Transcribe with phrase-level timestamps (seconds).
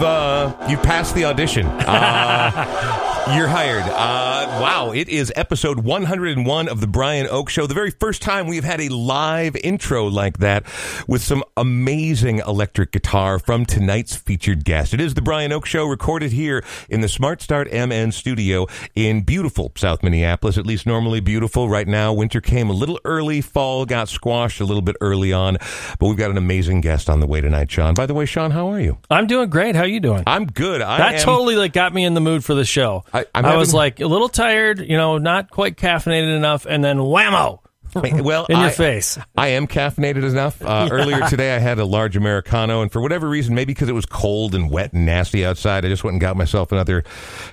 [0.00, 1.66] You've uh, you passed the audition.
[1.66, 3.82] Uh, you're hired.
[3.84, 7.66] Uh, wow, it is episode 101 of the Brian Oak Show.
[7.66, 10.64] The very first time we've had a live intro like that
[11.06, 14.92] with some amazing electric guitar from tonight's featured guest.
[14.92, 19.22] It is the Brian Oak Show, recorded here in the Smart Start MN studio in
[19.22, 20.58] beautiful South Minneapolis.
[20.58, 21.68] At least normally beautiful.
[21.68, 23.40] Right now, winter came a little early.
[23.40, 25.58] Fall got squashed a little bit early on,
[25.98, 27.94] but we've got an amazing guest on the way tonight, Sean.
[27.94, 28.98] By the way, Sean, how are you?
[29.10, 29.76] I'm doing great.
[29.76, 30.24] How are you doing?
[30.26, 30.80] I'm good.
[30.82, 33.04] I that am, totally like got me in the mood for the show.
[33.14, 36.64] I- I'm I was having- like a little tired, you know, not quite caffeinated enough,
[36.66, 37.58] and then whammo
[37.94, 39.18] well in your I- face.
[39.36, 40.62] I am caffeinated enough.
[40.62, 43.94] Uh, Earlier today, I had a large Americano, and for whatever reason, maybe because it
[43.94, 47.04] was cold and wet and nasty outside, I just went and got myself another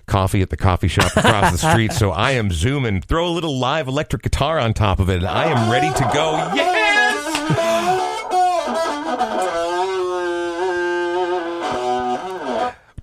[0.06, 1.92] coffee at the coffee shop across the street.
[1.98, 3.02] So I am zooming.
[3.02, 6.12] Throw a little live electric guitar on top of it, and I am ready to
[6.14, 6.32] go.
[6.54, 6.87] Yes!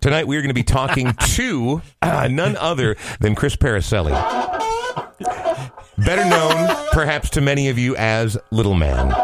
[0.04, 4.12] Tonight, we are going to be talking to uh, none other than Chris Perricelli.
[5.96, 9.14] Better known, perhaps, to many of you as Little Man.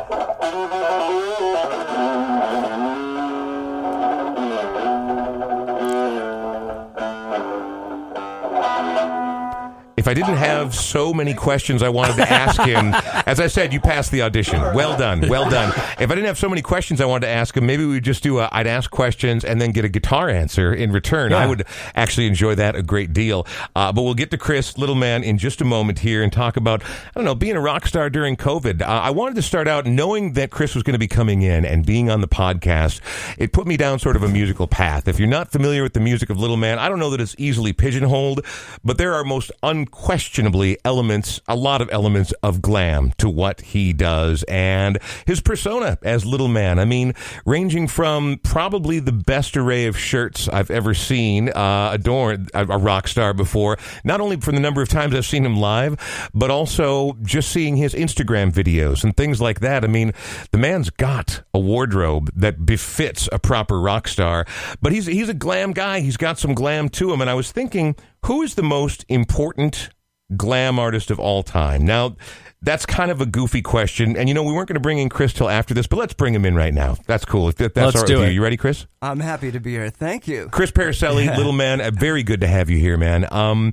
[10.01, 12.95] If I didn't have so many questions I wanted to ask him,
[13.27, 14.59] as I said, you passed the audition.
[14.59, 15.75] Well done, well done.
[16.01, 18.05] If I didn't have so many questions I wanted to ask him, maybe we would
[18.05, 21.35] just do a, I'd ask questions and then get a guitar answer in return.
[21.35, 23.47] I would actually enjoy that a great deal.
[23.77, 26.57] Uh, but we'll get to Chris Little Man in just a moment here and talk
[26.57, 28.81] about, I don't know, being a rock star during COVID.
[28.81, 31.67] Uh, I wanted to start out knowing that Chris was going to be coming in
[31.67, 33.03] and being on the podcast.
[33.37, 35.09] It put me down sort of a musical path.
[35.09, 37.35] If you're not familiar with the music of Little Man, I don't know that it's
[37.37, 38.47] easily pigeonholed,
[38.83, 39.53] but there are most
[39.91, 45.99] unquestionably elements, a lot of elements of glam to what he does and his persona
[46.03, 46.79] as Little Man.
[46.79, 47.13] I mean,
[47.45, 52.79] ranging from probably the best array of shirts I've ever seen uh, adorn a, a
[52.79, 55.97] rock star before, not only from the number of times I've seen him live,
[56.33, 59.83] but also just seeing his Instagram videos and things like that.
[59.83, 60.13] I mean,
[60.53, 64.47] the man's got a wardrobe that befits a proper rock star,
[64.81, 66.01] but he's he's a glam guy.
[66.01, 69.91] He's got some glam to him, and I was thinking, who is the most important
[70.37, 71.85] glam artist of all time?
[71.85, 72.17] Now,
[72.63, 75.09] that's kind of a goofy question, and you know we weren't going to bring in
[75.09, 76.97] Chris till after this, but let's bring him in right now.
[77.07, 77.49] That's cool.
[77.49, 78.31] If that, that's Let's all right do with you.
[78.33, 78.35] it.
[78.35, 78.87] You ready, Chris?
[79.01, 79.89] I'm happy to be here.
[79.89, 80.49] Thank you.
[80.53, 83.27] Chris Perricelli, little man, uh, very good to have you here, man.
[83.33, 83.73] Um,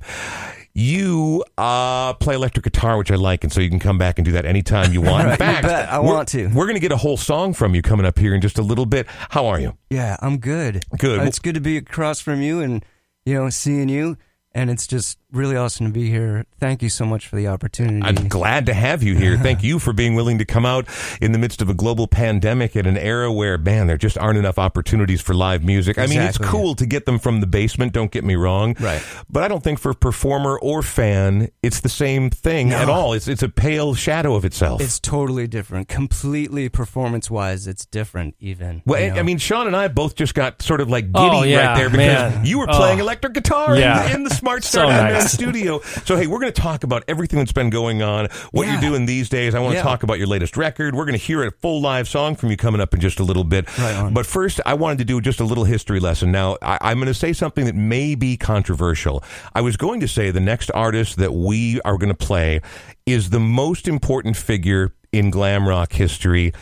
[0.74, 4.24] you uh, play electric guitar, which I like, and so you can come back and
[4.24, 5.28] do that anytime you want.
[5.30, 5.88] In fact, bet.
[5.90, 6.46] I want to.
[6.48, 8.62] We're going to get a whole song from you coming up here in just a
[8.62, 9.06] little bit.
[9.08, 9.76] How are you?
[9.90, 10.84] Yeah, I'm good.
[10.96, 11.20] Good.
[11.20, 12.84] Uh, It's good to be across from you and
[13.26, 14.16] you know seeing you,
[14.58, 16.46] and it's just really awesome to be here.
[16.58, 18.02] Thank you so much for the opportunity.
[18.02, 19.36] I'm glad to have you here.
[19.36, 20.86] Thank you for being willing to come out
[21.20, 24.38] in the midst of a global pandemic at an era where, man, there just aren't
[24.38, 25.98] enough opportunities for live music.
[25.98, 26.46] I mean, it's Exactly.
[26.58, 28.74] cool to get them from the basement, don't get me wrong.
[28.80, 29.02] Right.
[29.28, 33.12] But I don't think for performer or fan, it's the same thing at all.
[33.12, 34.80] It's, it's a pale shadow of itself.
[34.80, 35.88] It's totally different.
[35.88, 38.34] Completely performance wise, it's different.
[38.40, 38.82] Even.
[38.86, 41.28] well, you I- I mean, Sean and I both just got sort of like giddy
[41.30, 42.44] Oh, yeah, right there because man.
[42.46, 43.02] you were playing Oh.
[43.02, 45.17] electric guitar in the, in the Smart So Start MN nice.
[45.26, 45.80] Studio.
[46.04, 48.72] So, hey, we're going to talk about everything that's been going on, what Yeah.
[48.72, 49.54] you're doing these days.
[49.54, 49.82] I want to Yeah.
[49.82, 50.94] talk about your latest record.
[50.94, 53.24] We're going to hear a full live song from you coming up in just a
[53.24, 53.66] little bit.
[53.78, 54.10] Right.
[54.12, 56.30] But first, I wanted to do just a little history lesson.
[56.32, 59.22] Now, I, I'm going to say something that may be controversial.
[59.54, 62.60] I was going to say the next artist that we are going to play
[63.06, 66.52] is the most important figure in glam rock history.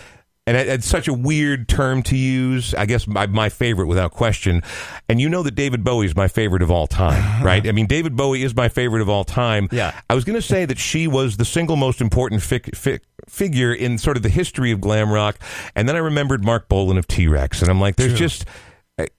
[0.49, 2.73] And it- it's such a weird term to use.
[2.75, 4.63] I guess my, my favorite without question.
[5.09, 7.67] And you know that David Bowie is my favorite of all time, right?
[7.67, 9.69] I mean, David Bowie is my favorite of all time.
[9.73, 9.93] Yeah.
[10.09, 13.73] I was going to say that she was the single most important fig- fi- figure
[13.75, 15.39] in sort of the history of glam rock.
[15.75, 17.61] And then I remembered Marc Bolan of T Rex.
[17.61, 18.45] And I'm like, there's just.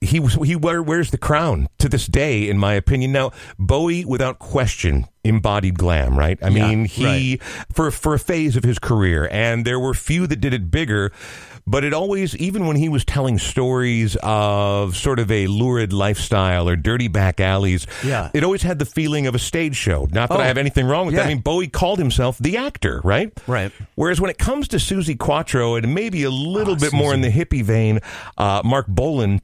[0.00, 3.12] He was he wear, wears the crown to this day, in my opinion.
[3.12, 3.30] Now
[3.60, 6.36] Bowie, without question, embodied glam, right?
[6.42, 7.36] I Yeah, mean, he
[7.72, 11.12] for for a phase of his career, and there were few that did it bigger.
[11.64, 16.66] But it always, even when he was telling stories of sort of a lurid lifestyle
[16.66, 18.30] or dirty back alleys, Yeah.
[18.32, 20.08] it always had the feeling of a stage show.
[20.10, 21.26] Not that I Oh, have anything wrong with that.
[21.26, 23.30] I mean, Bowie called himself the actor, right?
[23.46, 23.70] Right.
[23.96, 27.20] Whereas when it comes to Suzi Quatro and maybe a little Ah, bit more in
[27.20, 28.00] the hippie vein,
[28.38, 29.42] uh, Marc Bolan.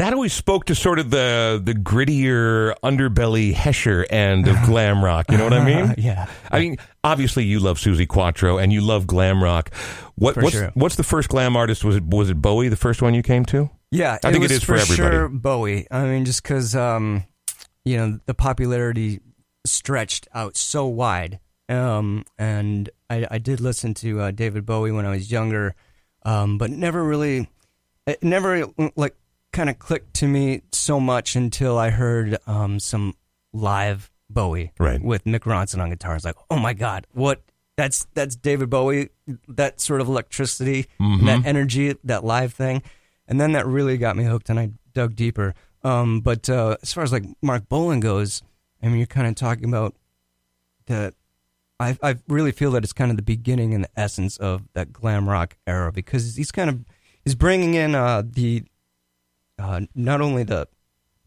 [0.00, 5.30] That always spoke to sort of the the grittier underbelly Hesher end of glam rock.
[5.30, 5.94] You know what I mean?
[5.98, 6.26] yeah.
[6.50, 9.74] I mean, obviously you love Suzi Quatro and you love glam rock.
[10.14, 10.70] What, For what's sure.
[10.72, 11.84] what's the first glam artist?
[11.84, 12.68] Was it was it Bowie?
[12.68, 13.68] The first one you came to?
[13.90, 14.96] Yeah, I think it is for everybody.
[14.96, 15.86] sure Bowie.
[15.90, 17.24] I mean, just because um,
[17.84, 19.20] you know the popularity
[19.66, 25.04] stretched out so wide, um, and I, I did listen to uh, David Bowie when
[25.04, 25.74] I was younger,
[26.22, 27.50] um, but never really,
[28.06, 29.14] it never like
[29.52, 33.14] kind of clicked to me so much until I heard um, some
[33.52, 35.02] live Bowie Right.
[35.02, 36.14] with Mick Ronson on guitar.
[36.16, 37.42] It's like, oh my god, what?
[37.76, 39.08] That's that's David Bowie.
[39.48, 41.26] That sort of electricity, Mm-hmm.
[41.26, 42.82] that energy, that live thing,
[43.26, 45.54] and then that really got me hooked, and I dug deeper.
[45.82, 48.42] Um, but uh, as far as like Marc Bolan goes,
[48.82, 49.94] I mean, you're kind of talking about
[50.86, 51.14] the.
[51.80, 54.92] I I really feel that it's kind of the beginning and the essence of that
[54.92, 56.84] glam rock era because he's kind of
[57.24, 58.64] he's bringing in uh, the
[59.60, 60.66] uh, not only the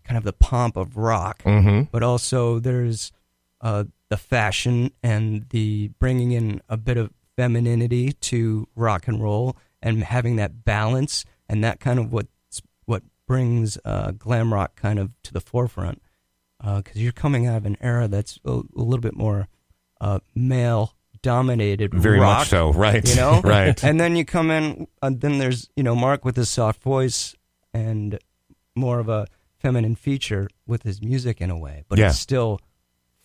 [0.03, 1.87] kind of the pomp of rock, Mhm.
[1.91, 3.11] but also there's
[3.61, 9.55] uh, the fashion and the bringing in a bit of femininity to rock and roll
[9.81, 12.27] and having that balance and that kind of what
[12.85, 16.01] what brings uh, glam rock kind of to the forefront
[16.77, 19.47] because you're coming out of an era that's a, a little bit more
[20.01, 23.07] uh, male dominated Very rock, much so, right?
[23.09, 23.81] you know right.
[23.83, 27.33] and then you come in and then there's you know mark with his soft voice
[27.73, 28.19] and
[28.75, 29.27] more of a
[29.57, 32.07] feminine feature with his music in a way but Yeah.
[32.09, 32.59] it's still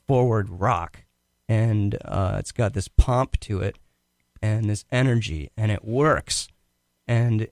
[0.06, 1.04] forward rock
[1.48, 3.78] and uh, it's got this pomp to it
[4.42, 6.48] and this energy and it works
[7.06, 7.48] and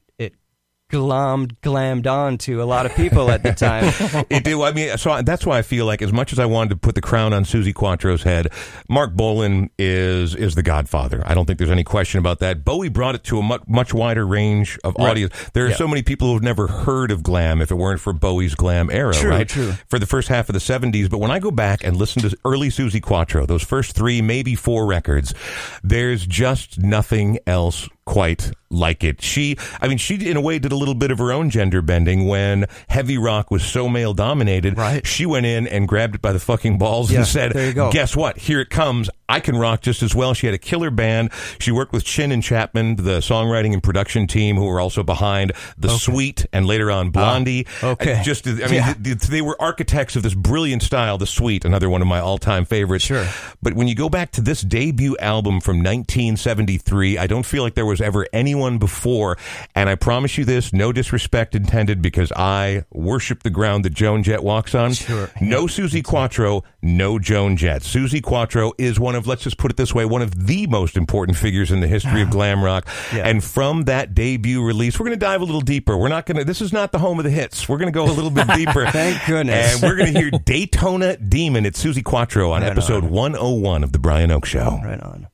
[0.90, 3.84] glommed glammed on to a lot of people at the time
[4.30, 4.54] it did.
[4.60, 6.94] I mean, so that's why I feel like, as much as I wanted to put
[6.94, 8.48] the crown on Suzi Quatro's head,
[8.88, 11.22] Marc Bolan is is the Godfather.
[11.26, 12.64] I don't think there's any question about that.
[12.64, 15.34] Bowie brought it to a much much wider range of audience.
[15.54, 15.76] There are Yeah.
[15.76, 19.12] so many people who've never heard of glam if it weren't for Bowie's glam era,
[19.12, 19.48] True, right?
[19.48, 19.72] true.
[19.88, 22.36] For the first half of the '70s, but when I go back and listen to
[22.44, 25.34] early Suzi Quatro, those first three, maybe four records,
[25.82, 29.22] there's just nothing else quite like it.
[29.22, 31.82] She, I mean, she in a way did a little bit of her own gender
[31.82, 34.76] bending when heavy rock was so male dominated.
[34.76, 35.06] Right.
[35.06, 37.72] She went in and grabbed it by the fucking balls Yeah, and said, there you
[37.74, 37.92] go.
[37.92, 38.38] "Guess what?
[38.38, 39.08] Here it comes.
[39.28, 41.30] I can rock just as well." She had a killer band.
[41.60, 45.52] She worked with Chinn and Chapman, the songwriting and production team, who were also behind
[45.78, 47.66] the Sweet and later on Blondie.
[47.82, 48.20] Ah, okay.
[48.20, 48.94] Uh, Just, I mean, Yeah.
[48.94, 51.18] th- th- they were architects of this brilliant style.
[51.18, 53.04] The Sweet, another one of my all-time favorites.
[53.04, 53.26] Sure.
[53.62, 57.74] But when you go back to this debut album from 1973, I don't feel like
[57.74, 59.36] there was ever anyone before.
[59.74, 64.22] And I promise you this, no disrespect intended, because I worship the ground that Joan
[64.22, 64.92] Jett walks on.
[64.92, 65.30] Sure.
[65.40, 67.82] No Suzi Quatro, no Joan Jett.
[67.82, 70.96] Suzi Quatro is one of, let's just put it this way, one of the most
[70.96, 72.32] important figures in the history of ah.
[72.32, 72.88] glam rock.
[73.12, 73.28] Yeah.
[73.28, 75.96] And from that debut release, we're going to dive a little deeper.
[75.96, 77.68] We're not going to, this is not the home of the hits.
[77.68, 78.86] We're going to go a little bit deeper.
[78.86, 79.74] Thank goodness.
[79.74, 81.66] And we're going to hear Daytona Demon.
[81.66, 83.10] It's Suzi Quatro on Right episode on.
[83.10, 84.80] 101 of The Brian Oak Show.
[84.82, 85.28] right on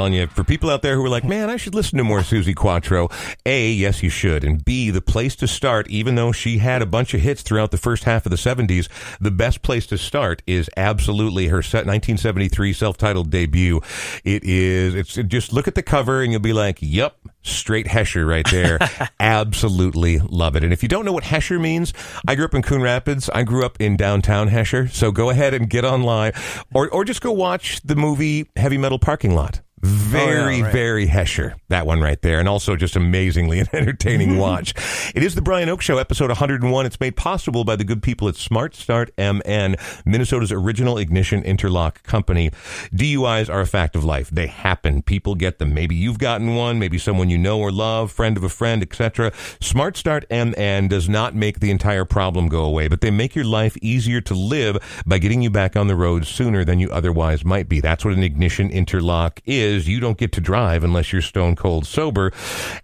[0.00, 2.20] telling you, for people out there who are like, man, I should listen to more
[2.20, 3.10] Suzi Quatro.
[3.44, 4.44] A, yes, you should.
[4.44, 7.70] And B, the place to start, even though she had a bunch of hits throughout
[7.70, 8.88] the first half of the 70s,
[9.20, 13.82] the best place to start is absolutely her set 1973 self-titled debut.
[14.24, 18.26] It is, it's just look at the cover and you'll be like, yep, straight Hesher
[18.26, 18.78] right there.
[19.20, 20.64] Absolutely love it.
[20.64, 21.92] And if you don't know what Hesher means,
[22.26, 23.28] I grew up in Coon Rapids.
[23.28, 24.90] I grew up in downtown Hesher.
[24.90, 26.32] So go ahead and get online
[26.72, 29.60] or, or just go watch the movie Heavy Metal Parking Lot.
[29.82, 30.72] Very, Oh, yeah, right.
[30.72, 31.54] very Hesher.
[31.68, 32.38] That one right there.
[32.38, 34.38] And also just amazingly an entertaining mm-hmm.
[34.38, 34.74] watch.
[35.14, 36.86] It is the Brian Oak Show, episode 101.
[36.86, 42.02] It's made possible by the good people at Smart Start MN, Minnesota's original ignition interlock
[42.02, 42.50] company.
[42.94, 44.28] DUIs are a fact of life.
[44.28, 45.00] They happen.
[45.00, 45.72] People get them.
[45.72, 49.32] Maybe you've gotten one, maybe someone you know or love, friend of a friend, etc.
[49.60, 53.46] Smart Start MN does not make the entire problem go away, but they make your
[53.46, 57.46] life easier to live by getting you back on the road sooner than you otherwise
[57.46, 57.80] might be.
[57.80, 59.69] That's what an ignition interlock is.
[59.70, 62.32] You don't get to drive unless you're stone cold sober,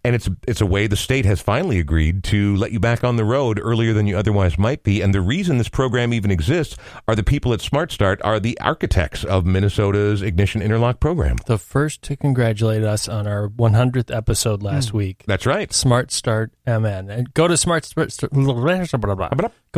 [0.05, 3.16] and it's it's a way the state has finally agreed to let you back on
[3.16, 5.00] the road earlier than you otherwise might be.
[5.00, 6.76] And the reason this program even exists
[7.09, 11.37] are the people at Smart Start are the architects of Minnesota's ignition interlock program.
[11.47, 14.99] The first to congratulate us on our 100th episode last hmm.
[14.99, 15.25] week.
[15.26, 15.73] That's right.
[15.73, 17.11] Smart Start MN.
[17.11, 18.28] And go to Smart Start, go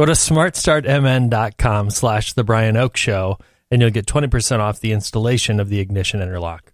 [0.05, 3.39] to smartstartmn.com slash the Brian Oak Show
[3.71, 6.73] and you'll get 20% off the installation of the ignition interlock.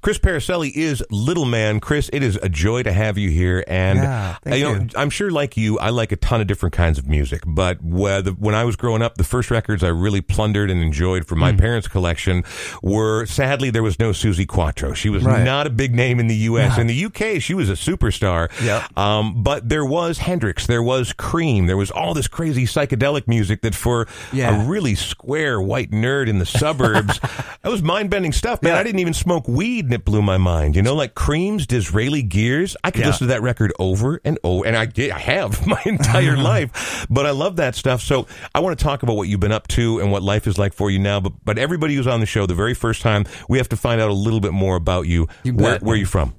[0.00, 1.80] Chris Perricelli is Little Man.
[1.80, 3.64] Chris, it is a joy to have you here.
[3.66, 4.88] And Yeah, thank uh, you know, you.
[4.96, 7.42] I'm sure, like you, I like a ton of different kinds of music.
[7.46, 11.38] But when I was growing up, the first records I really plundered and enjoyed from
[11.40, 12.44] my parents' collection
[12.82, 14.92] were sadly there was no Suzi Quatro.
[14.94, 15.44] She was Right.
[15.44, 16.78] not a big name in the U.S.
[16.78, 18.50] In the U.K., she was a superstar.
[18.62, 18.96] Yep.
[18.98, 23.62] Um, but there was Hendrix, there was Cream, there was all this crazy psychedelic music
[23.62, 24.62] that for Yeah.
[24.64, 27.18] a really square white nerd in the suburbs,
[27.62, 28.74] that was mind bending stuff, man.
[28.74, 28.80] Yeah.
[28.80, 30.76] I didn't even smoke weed it blew my mind.
[30.76, 32.76] You know, like Cream's Disraeli Gears.
[32.84, 33.06] I could Yeah.
[33.06, 37.06] listen to that record over and over, and I did, I have my entire life.
[37.08, 38.02] But I love that stuff.
[38.02, 40.58] So I want to talk about what you've been up to and what life is
[40.58, 41.18] like for you now.
[41.20, 44.00] But but everybody who's on the show the very first time, we have to find
[44.00, 45.26] out a little bit more about you.
[45.42, 46.34] You where, where are you from?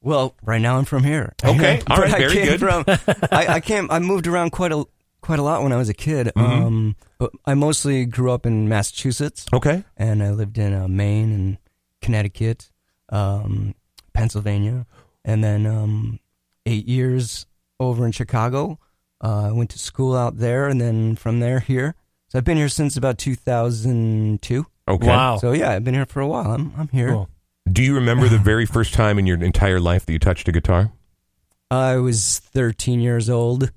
[0.00, 1.32] Well, right now I'm from here.
[1.44, 2.60] Okay, all right, I very came good.
[2.60, 2.84] From,
[3.30, 3.90] I, I came.
[3.90, 4.84] I moved around quite a
[5.20, 6.32] quite a lot when I was a kid.
[6.34, 6.62] Mm-hmm.
[6.66, 9.84] Um, but I mostly grew up in Massachusetts, Okay.
[9.96, 11.58] and I lived in uh, Maine and
[12.02, 12.70] Connecticut,
[13.08, 13.74] um,
[14.12, 14.86] Pennsylvania,
[15.24, 16.20] and then um,
[16.66, 17.46] eight years
[17.80, 18.78] over in Chicago.
[19.22, 21.94] Uh, I went to school out there, and then from there here.
[22.28, 24.66] So I've been here since about 2002.
[24.88, 25.06] Okay.
[25.06, 25.36] Wow.
[25.38, 26.50] So yeah, I've been here for a while.
[26.50, 27.10] I'm I'm here.
[27.10, 27.28] Cool.
[27.70, 30.52] Do you remember the very first time in your entire life that you touched a
[30.52, 30.92] guitar?
[31.70, 33.70] I was 13 years old.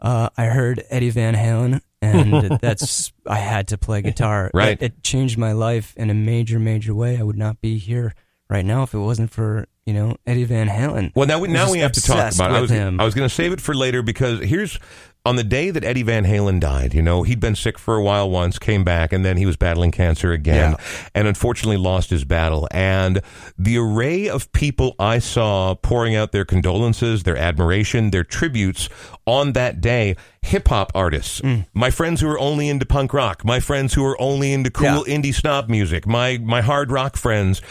[0.00, 4.50] Uh, I heard Eddie Van Halen, and that's I had to play guitar.
[4.52, 4.80] Right.
[4.80, 7.18] It, it changed my life in a major, major way.
[7.18, 8.14] I would not be here
[8.50, 11.12] right now if it wasn't for you know Eddie Van Halen.
[11.14, 12.50] Well, now we now we have to talk about.
[12.50, 12.54] It.
[12.54, 13.00] I was him.
[13.00, 14.78] I was going to save it for later because here's
[15.24, 16.94] on the day that Eddie Van Halen died.
[16.94, 19.56] You know, he'd been sick for a while once, came back, and then he was
[19.56, 20.74] battling cancer again,
[21.14, 22.66] and unfortunately lost his battle.
[22.72, 23.20] And
[23.56, 28.88] the array of people I saw pouring out their condolences, their admiration, their tributes
[29.26, 30.16] on that day.
[30.42, 31.66] Hip hop artists, Mm.
[31.72, 35.04] my friends who are only into punk rock, my friends who are only into cool
[35.04, 37.62] indie snob music, my my hard rock friends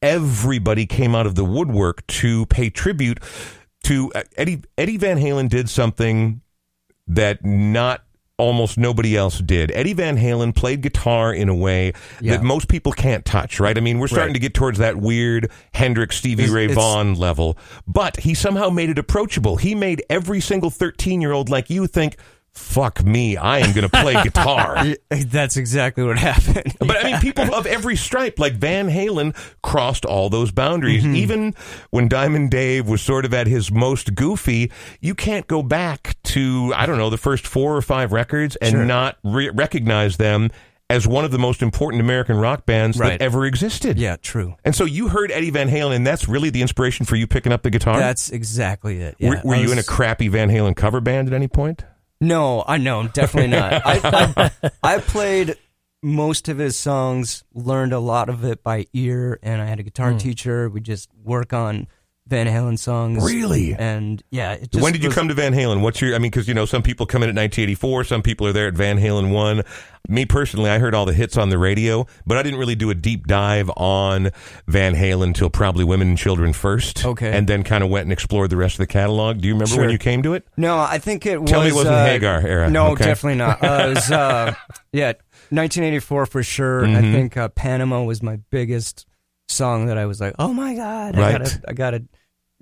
[0.00, 3.20] everybody came out of the woodwork to pay tribute
[3.84, 6.40] to uh, Eddie Eddie Van Halen did something
[7.06, 8.02] that not
[8.38, 9.70] almost nobody else did.
[9.72, 12.36] Eddie Van Halen played guitar in a way Yeah.
[12.36, 13.76] that most people can't touch, right?
[13.76, 14.34] I mean, we're starting Right.
[14.34, 17.56] to get towards that weird Hendrix, Stevie It's- Ray Vaughan level,
[17.86, 19.56] but he somehow made it approachable.
[19.56, 22.16] He made every single 13-year-old like you think,
[22.52, 26.74] "Fuck me, I am going to play guitar." That's exactly what happened.
[26.82, 31.02] But I mean, people of every stripe, like Van Halen, crossed all those boundaries.
[31.04, 31.16] Mm-hmm.
[31.16, 31.54] Even
[31.90, 36.72] when Diamond Dave was sort of at his most goofy, you can't go back to,
[36.76, 38.84] I don't know, the first four or five records and Sure.
[38.84, 40.50] not re- recognize them
[40.90, 43.18] as one of the most important American rock bands Right.
[43.18, 43.98] that ever existed.
[43.98, 44.56] yeah, true.
[44.64, 47.52] And so you heard Eddie Van Halen, and that's really the inspiration for you picking
[47.52, 47.98] up the guitar?
[47.98, 49.14] That's exactly it.
[49.18, 49.30] Yeah.
[49.30, 51.84] were were I you in a crappy Van Halen cover band at any point?
[52.22, 53.72] No, I know, definitely not.
[53.84, 55.56] I, I, I played
[56.04, 59.82] most of his songs, learned a lot of it by ear, and I had a
[59.82, 60.18] guitar hmm.
[60.18, 60.68] teacher.
[60.68, 61.88] We just work on
[62.32, 63.22] Van Halen songs.
[63.22, 63.74] Really?
[63.74, 65.82] And yeah, it just when did you was- come to Van Halen?
[65.82, 66.14] What's your?
[66.14, 68.66] I mean, because you know, some people come in at 1984, some people are there
[68.68, 69.62] at Van Halen one.
[70.08, 72.90] Me personally, I heard all the hits on the radio, but I didn't really do
[72.90, 74.30] a deep dive on
[74.66, 77.04] Van Halen until probably Women and Children first.
[77.04, 77.30] Okay.
[77.30, 79.40] and then kind of went and explored the rest of the catalog.
[79.40, 80.44] Do you remember when you came to it?
[80.56, 81.50] No, I think it was.
[81.50, 82.68] Tell me it wasn't uh, Hagar era.
[82.70, 83.04] No, Okay.
[83.04, 83.62] definitely not.
[83.62, 84.54] Uh, it was, uh,
[84.92, 85.12] yeah,
[85.50, 86.84] 1984 for sure.
[86.84, 87.12] I Mhm.
[87.12, 89.06] think uh, Panama was my biggest
[89.48, 91.34] song that I was like, oh my god, Right.
[91.34, 92.02] I gotta, I gotta,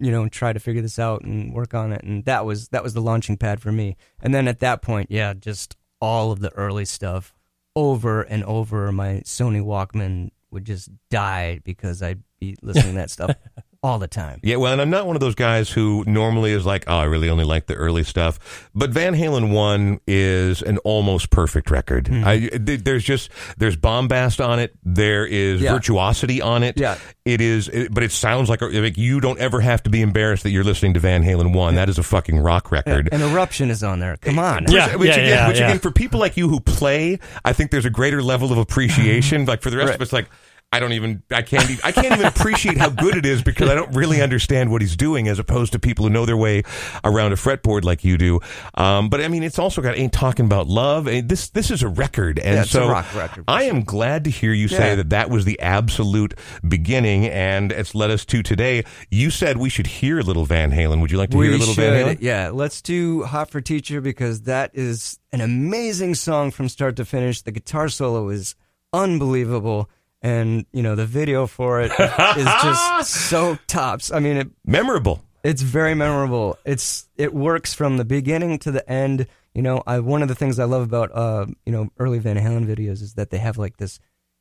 [0.00, 2.02] you know, try to figure this out and work on it.
[2.02, 3.96] And that was that was the launching pad for me.
[4.20, 7.34] And then at that point, yeah, just all of the early stuff
[7.76, 8.90] over and over.
[8.90, 13.30] My Sony Walkman would just die because I'd be listening to that stuff
[13.82, 14.40] all the time.
[14.42, 17.04] Yeah, well, and I'm not one of those guys who normally is like, oh, I
[17.04, 18.68] really only like the early stuff.
[18.74, 22.08] But Van Halen 1 is an almost perfect record.
[22.08, 22.22] Hmm.
[22.24, 24.74] I, th- there's just, there's bombast on it.
[24.84, 25.72] There is Yeah.
[25.72, 26.78] virtuosity on it.
[26.78, 26.98] Yeah.
[27.24, 30.42] It is, it, but it sounds like, like you don't ever have to be embarrassed
[30.42, 31.74] that you're listening to Van Halen 1.
[31.76, 33.08] That is a fucking rock record.
[33.12, 34.16] And Eruption is on there.
[34.18, 34.64] Come on.
[34.64, 35.66] Which- Yeah, which, yeah, again, yeah, which yeah.
[35.68, 39.46] again, for people like you who play, I think there's a greater level of appreciation.
[39.46, 40.28] like for the rest of us, like
[40.72, 43.68] I don't even, I can't, even, I can't even appreciate how good it is because
[43.68, 46.62] I don't really understand what he's doing, as opposed to people who know their way
[47.02, 48.38] around a fretboard like you do.
[48.74, 51.08] Um, but I mean, it's also got ain't talking about love.
[51.08, 54.30] And this, this is a record, and Yeah, so rock record, I am glad to
[54.30, 54.94] hear you say Yeah.
[54.94, 56.34] that that was the absolute
[56.66, 58.84] beginning, and it's led us to today.
[59.10, 61.00] You said we should hear a little Van Halen.
[61.00, 62.18] Would you like to hear a little should, Van Halen?
[62.20, 62.50] yeah.
[62.52, 67.42] Let's do "Hot for Teacher" because that is an amazing song from start to finish.
[67.42, 68.54] The guitar solo is
[68.92, 69.90] unbelievable,
[70.22, 74.12] and you know the video for it is just so tops.
[74.12, 75.24] I mean, it Memorable.
[75.42, 76.58] it's very memorable.
[76.64, 79.26] It's it works from the beginning to the end.
[79.54, 82.36] You know, I one of the things I love about uh you know early Van
[82.36, 83.98] Halen videos is that they have like this.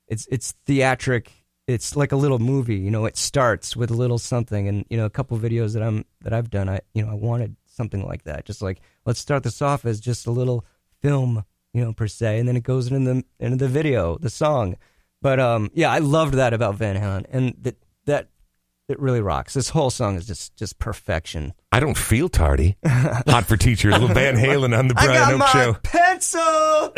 [0.07, 1.31] It's it's theatric.
[1.67, 2.77] It's like a little movie.
[2.77, 5.83] You know, it starts with a little something, and you know, a couple videos that
[5.83, 6.67] I'm that I've done.
[6.67, 8.45] I you know I wanted something like that.
[8.45, 10.65] Just like let's start this off as just a little
[11.01, 14.29] film, you know, per se, and then it goes into the into the video, the
[14.29, 14.75] song.
[15.21, 18.29] But um, yeah, I loved that about Van Halen, and that that
[18.87, 19.53] it really rocks.
[19.53, 21.53] This whole song is just just perfection.
[21.71, 22.77] I don't feel tardy.
[22.85, 25.73] Hot for teacher, little Van Halen on the I Brian got Oak my Show.
[25.83, 26.93] pencil.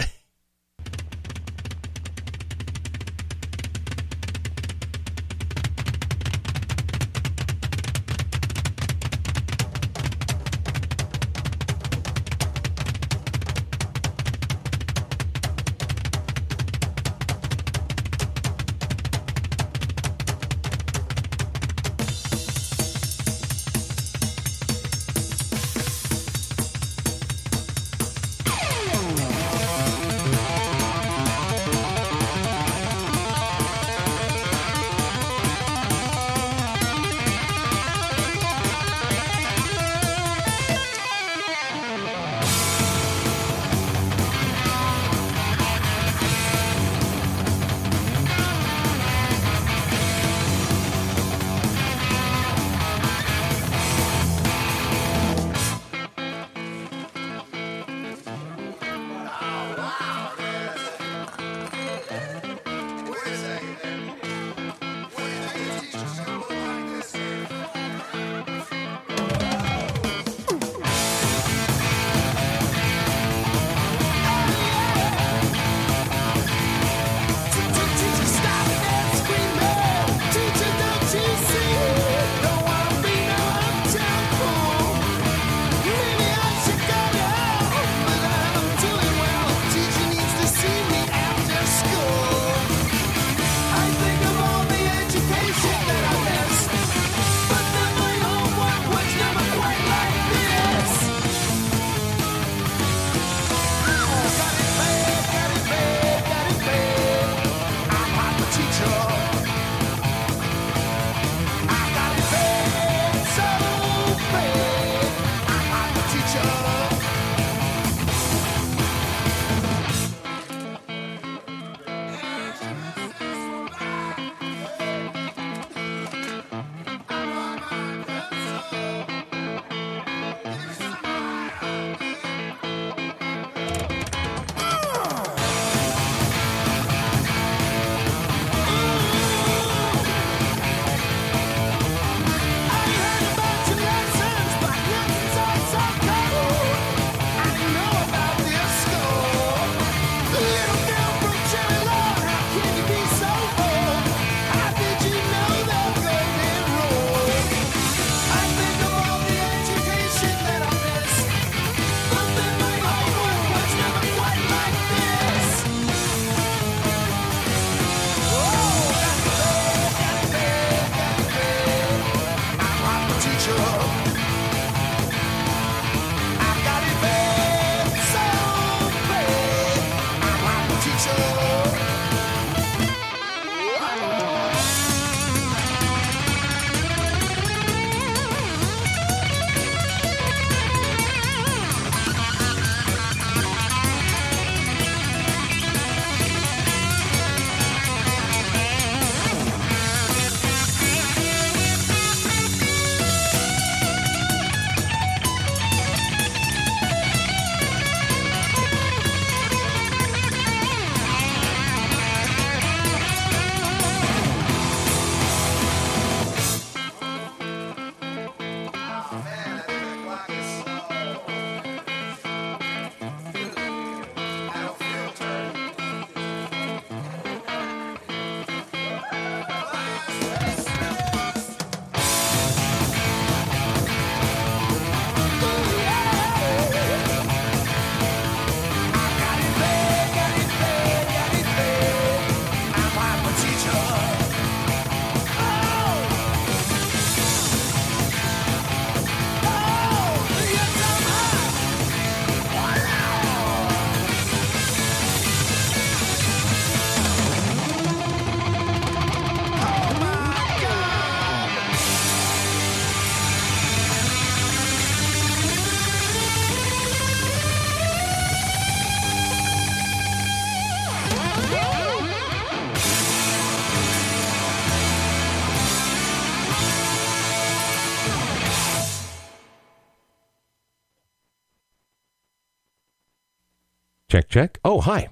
[284.82, 285.10] Hi.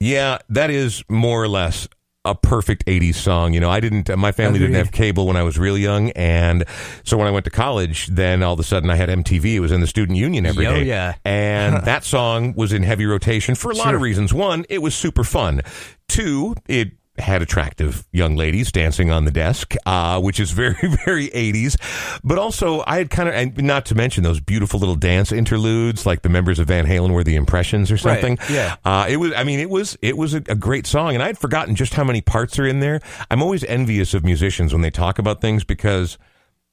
[0.00, 1.88] yeah, that is more or less
[2.24, 3.52] a perfect 80s song.
[3.52, 6.10] You know, I didn't, my family didn't have cable when I was really young.
[6.12, 6.64] And
[7.04, 9.44] so when I went to college, then all of a sudden I had MTV.
[9.54, 10.80] It was in the student union every day.
[10.80, 11.14] Yo, yeah.
[11.24, 14.32] And that song was in heavy rotation for a lot of reasons.
[14.32, 15.60] One, it was super fun.
[16.08, 20.74] Two, it had attractive young ladies dancing on the desk, uh, which is very,
[21.04, 21.76] very 80s.
[22.24, 26.06] But also, I had kind of, and not to mention those beautiful little dance interludes,
[26.06, 28.38] like the members of Van Halen were the Impressions or Right, something.
[28.50, 28.76] yeah.
[28.84, 31.26] Uh, it was, I mean, it was, it was a, a great song, and I
[31.28, 33.00] had forgotten just how many parts are in there.
[33.30, 36.18] I'm always envious of musicians when they talk about things because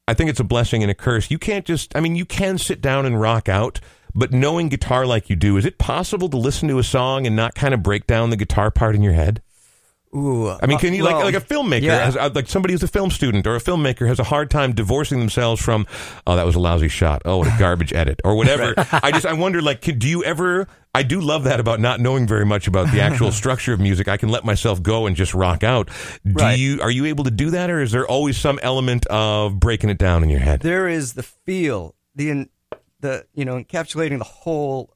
[0.08, 1.30] I think it's a blessing and a curse.
[1.30, 3.80] You can't just, I mean, you can sit down and rock out,
[4.16, 7.36] but knowing guitar like you do, is it possible to listen to a song and
[7.36, 9.44] not kind of break down the guitar part in your head?
[10.14, 12.04] Ooh, I mean, can you well, like like a filmmaker, yeah.
[12.04, 14.74] has, uh, like somebody who's a film student or a filmmaker has a hard time
[14.74, 15.88] divorcing themselves from,
[16.28, 18.74] oh, that was a lousy shot, oh, what a garbage edit or whatever.
[18.92, 20.68] I just I wonder, like, can, do you ever?
[20.94, 24.10] I do love that about not knowing very much about the actual structure of music.
[24.10, 25.88] I can let myself go and just rock out.
[26.26, 26.60] Do Right.
[26.60, 26.82] you?
[26.82, 29.98] Are you able to do that, or is there always some element of breaking it
[29.98, 30.60] down in your head?
[30.60, 32.50] there is the feel, the
[33.00, 34.94] the you know encapsulating the whole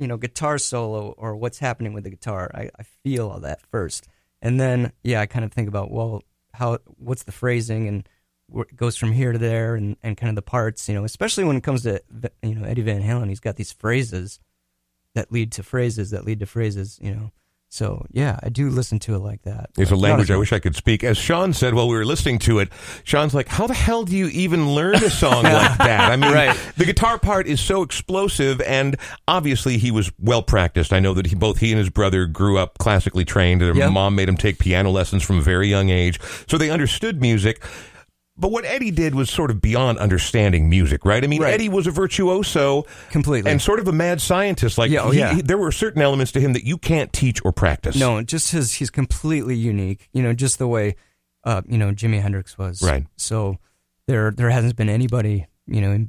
[0.00, 2.50] you know guitar solo or what's happening with the guitar.
[2.52, 4.08] I, I feel all that first,
[4.46, 8.08] and then yeah, I kind of think about well, how what's the phrasing and
[8.54, 10.88] it goes from here to there, and, and kind of the parts.
[10.88, 12.00] You know, especially when it comes to
[12.42, 14.38] you know Eddie Van Halen, he's got these phrases
[15.14, 16.96] that lead to phrases that lead to phrases.
[17.02, 17.32] You know,
[17.68, 19.70] so yeah, I do listen to it like that.
[19.76, 21.02] It's a language I wish I could speak.
[21.04, 22.70] As Sean said while we were listening to it,
[23.04, 26.32] Sean's like, "How the hell do you even learn a song like that?" I mean,
[26.32, 26.56] Right.
[26.76, 28.96] the guitar part is so explosive, and
[29.28, 30.92] obviously he was well practiced.
[30.92, 33.60] I know that he, both he and his brother grew up classically trained.
[33.60, 33.88] Their Yeah.
[33.88, 37.62] mom made him take piano lessons from a very young age, so they understood music.
[38.38, 41.24] But what Eddie did was sort of beyond understanding music, right?
[41.24, 41.54] I mean, Right.
[41.54, 43.50] Eddie was a virtuoso completely.
[43.50, 44.76] and sort of a mad scientist.
[44.76, 45.34] Like, Yeah, oh, he- yeah.
[45.36, 47.96] he- there were certain elements to him that you can't teach or practice.
[47.96, 50.08] No, just his he's completely unique.
[50.12, 50.96] You know, just the way
[51.44, 52.82] uh, you know, Jimi Hendrix was.
[52.82, 53.06] Right.
[53.16, 53.58] So
[54.06, 56.06] there there hasn't been anybody, you know,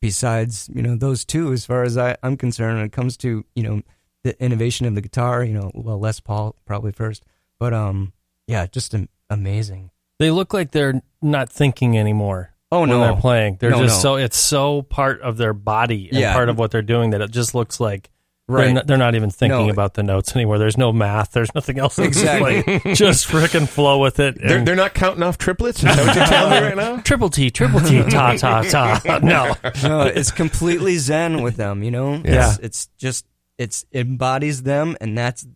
[0.00, 3.44] besides, you know, those two as far as I, I'm concerned when it comes to,
[3.54, 3.82] you know,
[4.24, 7.24] the innovation of the guitar, you know, well Les Paul probably first.
[7.58, 8.12] But um
[8.46, 9.90] yeah, just am- amazing.
[10.20, 12.54] They look like they're not thinking anymore.
[12.70, 13.00] Oh when no.
[13.00, 14.10] they're playing, they're No, just no.
[14.12, 16.32] so it's so part of their body and Yeah.
[16.32, 18.10] part of what they're doing that it just looks like
[18.46, 18.72] they're Right.
[18.74, 19.72] not, they're not even thinking No.
[19.72, 20.58] about the notes anymore.
[20.58, 21.32] There's no math.
[21.32, 21.98] There's nothing else.
[22.10, 22.62] Exactly.
[22.66, 24.38] like, just freaking flow with it.
[24.40, 25.78] They're, they're not counting off triplets?
[25.78, 26.96] Is that what you're telling me right now?
[27.04, 29.00] triple T, triple T, ta ta ta.
[29.22, 32.20] No, no, it's completely zen with them, you know?
[32.24, 32.50] Yeah.
[32.50, 33.26] It's, it's just
[33.58, 35.46] it's embodies them and that's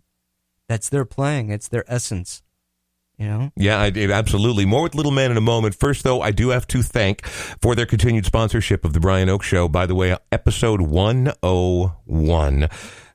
[0.69, 1.51] that's their playing.
[1.51, 2.43] It's their essence.
[3.19, 3.53] You know?
[3.57, 4.11] Yeah, I did.
[4.11, 4.65] Absolutely.
[4.65, 5.75] More with Little Man in a moment.
[5.75, 9.43] First, though, I do have to thank for their continued sponsorship of The Brian Oak
[9.43, 9.69] Show.
[9.69, 12.69] By the way, episode 101.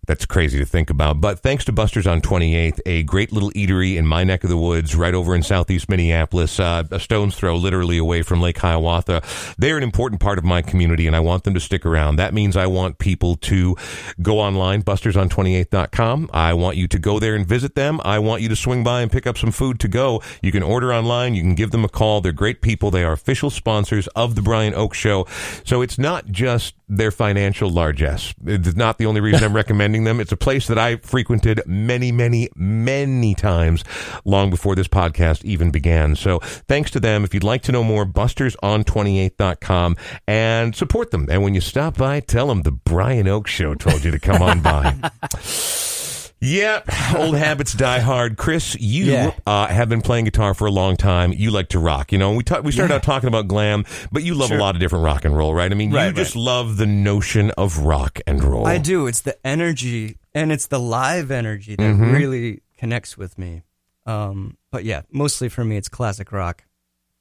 [0.10, 1.22] That's crazy to think about.
[1.22, 4.58] But thanks to Buster's on 28th, a great little eatery in my neck of the
[4.58, 9.22] woods, right over in southeast Minneapolis, uh, a stone's throw literally away from Lake Hiawatha.
[9.60, 12.16] They're an important part of my community, and I want them to stick around.
[12.16, 13.76] That means I want people to
[14.20, 16.32] go online, busterson28.com.
[16.34, 18.02] I want you to go there and visit them.
[18.04, 20.24] I want you to swing by and pick up some food to go.
[20.42, 21.36] You can order online.
[21.36, 22.22] You can give them a call.
[22.22, 22.90] They're great people.
[22.90, 25.28] They are official sponsors of the Brian Oak Show.
[25.64, 28.34] So it's not just their financial largesse.
[28.46, 30.20] It's not the only reason I'm recommending them.
[30.20, 33.84] It's a place that I frequented many, many, many times
[34.26, 36.16] long before this podcast even began.
[36.16, 37.24] So thanks to them.
[37.24, 39.96] If you'd like to know more, busterson28.com
[40.28, 41.28] and support them.
[41.30, 44.42] And when you stop by, tell them the Brian Oak Show told you to come
[44.42, 44.96] on by.
[46.42, 46.82] Yeah,
[47.18, 48.38] old habits die hard.
[48.38, 49.32] Chris, you Yeah.
[49.46, 51.34] uh, have been playing guitar for a long time.
[51.34, 52.12] You like to rock.
[52.14, 52.98] You know, we ta- we started Yeah.
[52.98, 54.58] out talking about glam, but you love Sure.
[54.58, 55.70] a lot of different rock and roll, right?
[55.72, 58.66] I mean, you Right, just love the notion of rock and roll.
[58.68, 59.06] I do.
[59.08, 62.14] It's the energy and it's the live energy that Mhm.
[62.14, 63.64] really connects with me.
[64.06, 66.64] Um, but yeah, mostly for me, it's classic rock.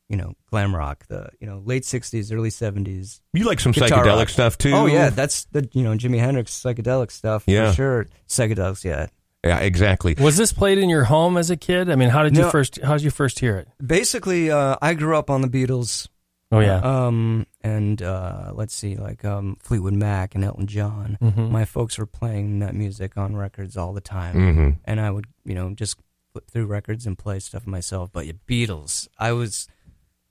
[0.08, 3.20] You know, glam rock, the you know late '60s, early '70s.
[3.34, 4.28] You like some psychedelic rock.
[4.30, 4.72] stuff too?
[4.72, 7.70] Oh yeah, that's the you know Jimi Hendrix psychedelic stuff Yeah.
[7.70, 8.06] for sure.
[8.26, 9.08] Psychedelics, yeah.
[9.44, 10.14] yeah, exactly.
[10.18, 11.90] was this played in your home as a kid?
[11.90, 12.80] I mean, how did you first?
[12.82, 13.68] How did you first hear it?
[13.84, 16.08] Basically, uh, I grew up on the Beatles.
[16.50, 21.18] Oh yeah, Um, and uh, let's see, like um, Fleetwood Mac and Elton John.
[21.20, 21.50] Mhm.
[21.50, 24.34] My folks were playing that music on records all the time.
[24.54, 25.98] hmm and I would, you know, just
[26.32, 28.08] flip through records and play stuff myself.
[28.10, 29.68] But yeah, Beatles, I was,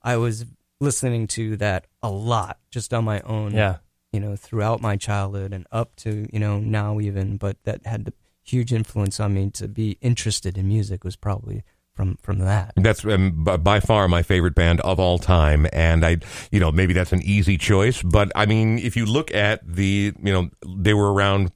[0.08, 0.46] I was
[0.80, 3.52] listening to that a lot just on my own.
[3.52, 3.76] yeah.
[4.12, 7.36] you know, throughout my childhood and up to you know now even.
[7.36, 11.62] But that had the huge influence on me to be interested in music was probably
[11.92, 12.72] from from that.
[12.76, 16.18] That's um, by far my favorite band of all time, and I,
[16.50, 20.14] you know, maybe that's an easy choice, but I mean, if you look at the,
[20.22, 21.52] you know, they were around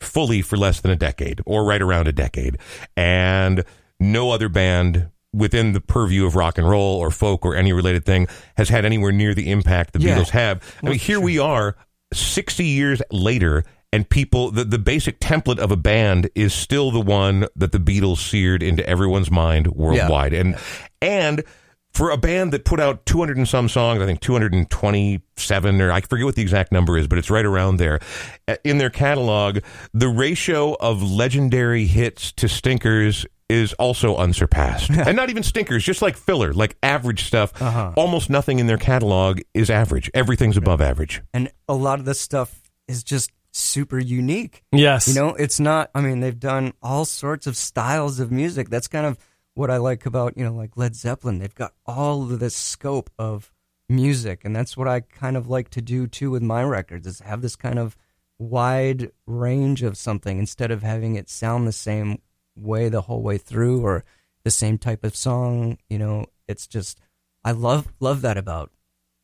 [0.00, 2.58] fully for less than a decade, or right around a decade,
[2.96, 3.62] and
[4.00, 8.04] no other band within the purview of rock and roll or folk or any related
[8.04, 10.16] thing has had anywhere near the impact the Yeah.
[10.18, 10.62] Beatles have.
[10.82, 11.76] I mean, here we are,
[12.12, 13.64] sixty years later.
[13.92, 17.78] And people, the, the basic template of a band is still the one that the
[17.78, 20.32] Beatles seared into everyone's mind worldwide.
[20.32, 20.56] And
[21.00, 21.44] and
[21.92, 26.00] for a band that put out 200 and some songs, I think 227 or I
[26.00, 28.00] forget what the exact number is, but it's right around there.
[28.48, 29.58] uh, In their catalog,
[29.92, 34.90] the ratio of legendary hits to stinkers is also unsurpassed.
[35.06, 37.60] and not even stinkers, just like filler, like average stuff.
[37.60, 37.92] Uh-huh.
[37.96, 40.10] Almost nothing in their catalog is average.
[40.14, 41.22] Everything's above average.
[41.32, 44.64] And a lot of this stuff is just super unique.
[44.72, 45.08] Yes.
[45.08, 48.68] You know, it's not, I mean, they've done all sorts of styles of music.
[48.68, 49.18] That's kind of
[49.54, 51.38] what I like about, you know, like Led Zeppelin.
[51.38, 53.52] They've got all of this scope of
[53.88, 54.44] music.
[54.44, 57.42] And that's what I kind of like to do too with my records is have
[57.42, 57.96] this kind of
[58.38, 62.18] wide range of something instead of having it sound the same
[62.56, 64.04] way the whole way through or
[64.44, 65.78] the same type of song.
[65.88, 67.00] You know, it's just,
[67.44, 68.70] I love, love that about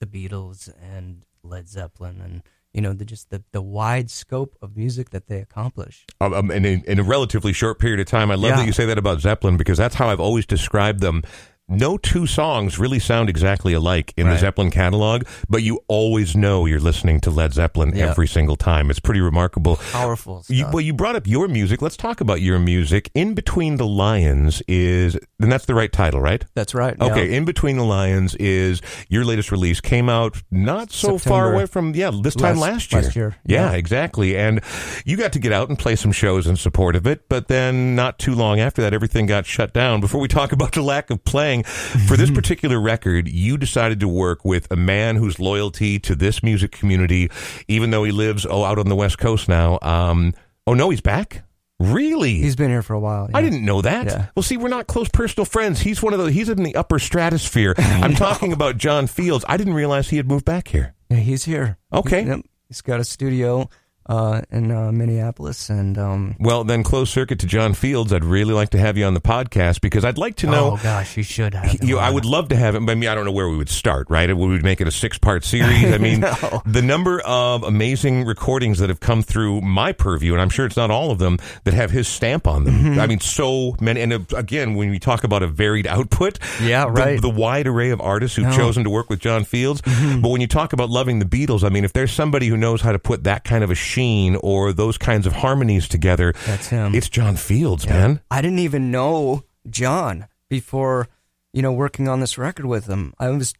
[0.01, 4.77] the Beatles and Led Zeppelin and, you know, the just the, the wide scope of
[4.77, 6.07] music that they accomplish.
[6.21, 8.31] um, um, in, a, in a relatively short period of time.
[8.31, 8.57] I love Yeah.
[8.59, 11.23] that you say that about Zeppelin because that's how I've always described them.
[11.71, 16.67] No two songs really sound exactly alike in the Zeppelin catalog, but you always know
[16.67, 18.11] you're listening to Led Zeppelin Yeah.
[18.11, 18.91] every single time.
[18.91, 19.77] It's pretty remarkable.
[19.93, 20.45] Powerful.
[20.49, 21.81] You, well, you brought up your music.
[21.81, 23.11] Let's talk about your music.
[23.15, 26.45] In Between the Lions is, and that's the right title, right?
[26.55, 26.97] That's right.
[27.01, 27.07] yeah.
[27.07, 29.81] Okay, In Between the Lions is your latest release.
[29.81, 33.03] Came out not so far away from yeah this time last, Last- year.
[33.03, 33.77] last year, Yeah, yeah.
[33.77, 34.37] exactly.
[34.37, 34.61] And
[35.05, 37.29] you got to get out and play some shows in support of it.
[37.29, 40.01] But then not too long after that, everything got shut down.
[40.01, 44.09] Before we talk about the lack of playing for this particular record, you decided to
[44.09, 47.31] work with a man whose loyalty to this music community,
[47.69, 49.79] even though he lives oh out on the West Coast now.
[49.83, 50.35] Um,
[50.67, 51.45] oh no, he's back.
[51.81, 52.35] Really?
[52.35, 53.31] He's been here for a while.
[53.33, 54.05] I didn't know that.
[54.05, 54.27] Yeah.
[54.35, 55.81] Well, see, we're not close personal friends.
[55.81, 56.31] He's one of the.
[56.31, 57.75] He's in the upper stratosphere.
[57.79, 59.47] I'm talking about John Fields.
[59.49, 60.95] I didn't realize he had moved back here.
[61.09, 61.79] Yeah, he's here.
[61.91, 62.27] Okay.
[62.27, 62.41] Yep.
[62.69, 63.71] He's got a studio
[64.07, 68.13] uh, in uh, Minneapolis, and um, Well, then, close circuit to John Fields.
[68.13, 70.73] I'd really like to have you on the podcast because I'd like to know.
[70.73, 71.71] oh gosh, you should have.
[71.71, 72.89] him You, I would love to have him.
[72.89, 74.27] I mean, I don't know where we would start, right?
[74.29, 75.85] We would make it a six part series.
[75.93, 76.63] I mean, No.
[76.67, 80.77] the number of amazing recordings that have come through my purview, and I'm sure it's
[80.77, 82.75] not all of them, that have his stamp on them.
[82.75, 83.01] Mm-hmm.
[83.01, 84.01] I mean, so many.
[84.01, 87.21] And uh, again, when we talk about a varied output, Yeah, the- right.
[87.21, 88.51] The, wide array of artists who've No.
[88.51, 88.61] Mm-hmm.
[88.61, 89.81] chosen to work with John Fields.
[89.83, 92.81] But when you talk about loving the Beatles, I mean, if there's somebody who knows
[92.81, 96.69] how to put that kind of a sheen or those kinds of harmonies together, That's
[96.69, 96.95] him.
[96.95, 98.21] It's John Fields, man.
[98.31, 101.09] I didn't even know John before,
[101.53, 103.15] you know, working on this record with him.
[103.19, 103.55] I was,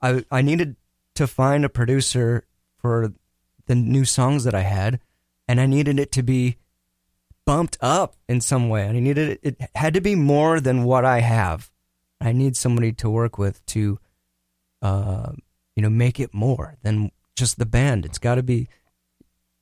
[0.00, 0.76] I, I needed
[1.14, 2.44] to find a producer
[2.78, 3.12] for
[3.66, 5.00] the new songs that I had,
[5.48, 6.56] and I needed it to be
[7.46, 8.86] bumped up in some way.
[8.86, 11.70] And I needed it, it had to be more than what I have.
[12.20, 13.98] I need somebody to work with to,
[14.82, 15.32] uh,
[15.76, 18.04] you know, make it more than just the band.
[18.06, 18.68] It's got to be,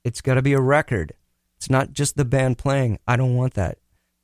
[0.04, 1.12] it's got to be a record.
[1.56, 2.98] It's not just the band playing.
[3.06, 3.78] I don't want that.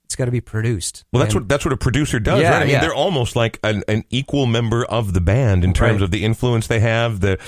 [0.04, 1.04] It's got to be produced.
[1.12, 2.62] Well, that's And- what that's what a producer does, Yeah, right?
[2.62, 2.80] I mean, yeah.
[2.80, 6.02] they're almost like an, an equal member of the band in terms Right.
[6.02, 7.20] of the influence they have.
[7.20, 7.38] The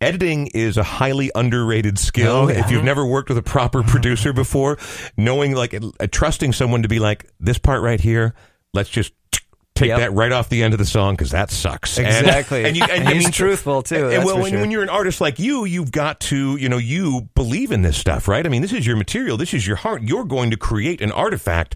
[0.00, 2.32] editing is a highly underrated skill.
[2.32, 2.60] Oh, yeah.
[2.64, 4.76] If you've never worked with a proper producer before,
[5.16, 8.34] knowing like uh, trusting someone to be like this part right here,
[8.74, 9.12] let's just
[9.74, 9.98] take Yep.
[10.00, 11.98] that right off the end of the song because that sucks.
[11.98, 12.64] Exactly.
[12.64, 14.60] And, you, and, And he's mean, truthful, too, And, well, when, sure.
[14.60, 17.96] when you're an artist like you, you've got to, you know, you believe in this
[17.96, 18.44] stuff, right?
[18.44, 19.36] I mean, this is your material.
[19.36, 20.02] This is your heart.
[20.02, 21.74] You're going to create an artifact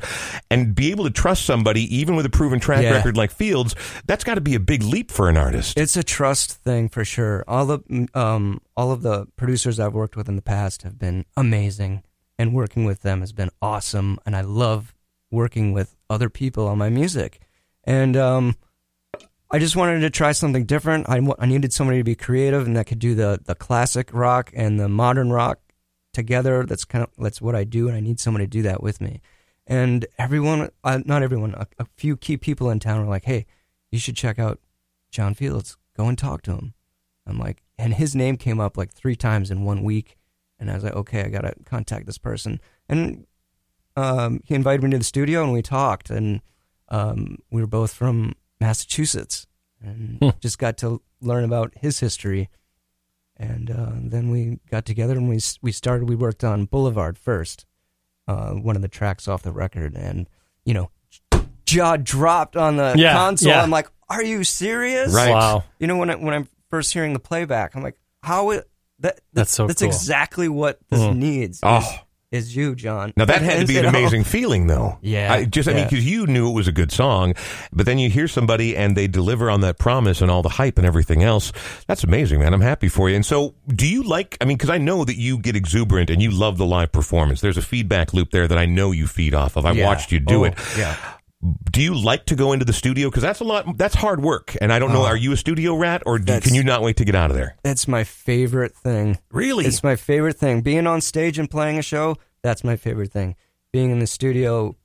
[0.51, 2.93] and be able to trust somebody, even with a proven track Yeah.
[2.93, 3.75] record like Fields.
[4.07, 5.79] That's got to be a big leap for an artist.
[5.79, 7.45] It's a trust thing for sure.
[7.49, 11.25] All the um, all of the producers I've worked with in the past have been
[11.37, 12.03] amazing,
[12.39, 14.19] and working with them has been awesome.
[14.27, 14.95] And I love
[15.31, 17.41] working with other people on my music.
[17.87, 18.57] And um,
[19.51, 21.09] I just wanted to try something different.
[21.09, 24.51] I, I needed somebody to be creative and that could do the the classic rock
[24.55, 25.61] and the modern rock
[26.13, 26.65] together.
[26.65, 29.01] That's kind of that's what I do, and I need someone to do that with
[29.01, 29.21] me.
[29.67, 33.47] And everyone, uh, not everyone, a, a few key people in town were like, "Hey,
[33.91, 34.61] you should check out
[35.11, 35.77] John Fields.
[35.97, 36.75] Go and talk to him."
[37.27, 40.17] I'm like, and his name came up like three times in one week,
[40.59, 43.27] and I was like, "Okay, I gotta contact this person." And
[43.97, 46.41] um, he invited me to the studio, and we talked, and
[46.89, 49.47] um, we were both from Massachusetts,
[49.81, 50.29] and Hmm.
[50.41, 52.49] just got to learn about his history.
[53.37, 56.09] And uh, then we got together and we we started.
[56.09, 57.67] We worked on Boulevard first,
[58.27, 60.27] uh, one of the tracks off the record, and
[60.65, 60.91] you know,
[61.67, 63.51] jaw dropped on the Yeah, console.
[63.51, 63.63] yeah.
[63.63, 65.33] I'm like, "Are you serious?" Right.
[65.35, 65.65] Wow.
[65.79, 68.71] You know, when I, when I'm first hearing the playback, I'm like, "How it,
[69.01, 69.89] that That's so That's cool.
[69.91, 71.17] exactly what this Mhm.
[71.17, 71.61] needs.
[71.63, 71.83] Oh.
[72.33, 73.13] Is, you, John?
[73.17, 74.99] Now that had to be an amazing feeling, though.
[75.01, 77.35] Yeah, I just I mean because you knew it was a good song,
[77.73, 80.77] but then you hear somebody and they deliver on that promise and all the hype
[80.77, 81.53] and everything else.
[81.87, 82.53] That's amazing, man.
[82.53, 83.15] I'm happy for you.
[83.15, 84.37] And so, do you like?
[84.41, 87.41] I mean, because I know that you get exuberant and you love the live performance.
[87.41, 89.65] There's a feedback loop there that I know you feed off of.
[89.65, 89.87] I Yeah.
[89.87, 90.55] watched you do Oh, it.
[90.77, 90.97] Yeah.
[91.71, 93.09] Do you like to go into the studio?
[93.09, 93.77] Because that's a lot.
[93.77, 94.57] That's hard work.
[94.61, 95.03] And I don't know.
[95.03, 95.07] Oh.
[95.07, 97.37] Are you a studio rat, or do, can you not wait to get out of
[97.37, 97.57] there?
[97.63, 99.19] That's my favorite thing.
[99.31, 99.67] Really?
[99.67, 100.63] It's my favorite thing.
[100.63, 103.37] Being on stage and playing a show, that's my favorite thing.
[103.73, 104.77] Being in the studio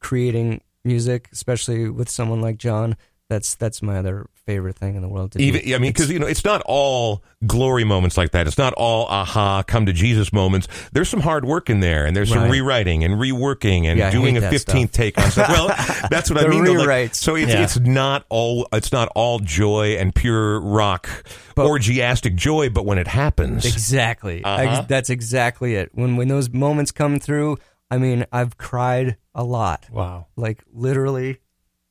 [0.00, 2.96] creating music, especially with someone like John,
[3.30, 5.44] that's that's my other favorite thing in the world to do.
[5.44, 8.48] Even I mean, because you know, it's not all glory moments like that.
[8.48, 10.66] It's not all aha, come to Jesus moments.
[10.92, 14.36] There's some hard work in there, and there's some rewriting and reworking and Yeah, doing
[14.36, 15.48] a 15th take on stuff.
[15.48, 15.68] Well,
[16.10, 16.64] that's what I mean.
[16.64, 17.62] though, like, so it's Yeah.
[17.62, 21.08] it's not all it's not all joy and pure rock
[21.54, 24.42] But- orgiastic joy, but when it happens, Exactly.
[24.44, 24.62] Uh-huh.
[24.80, 25.90] Ex- that's exactly it.
[25.94, 27.58] When when those moments come through,
[27.90, 29.86] I mean, I've cried a lot.
[29.92, 30.26] Wow.
[30.36, 31.38] Like literally,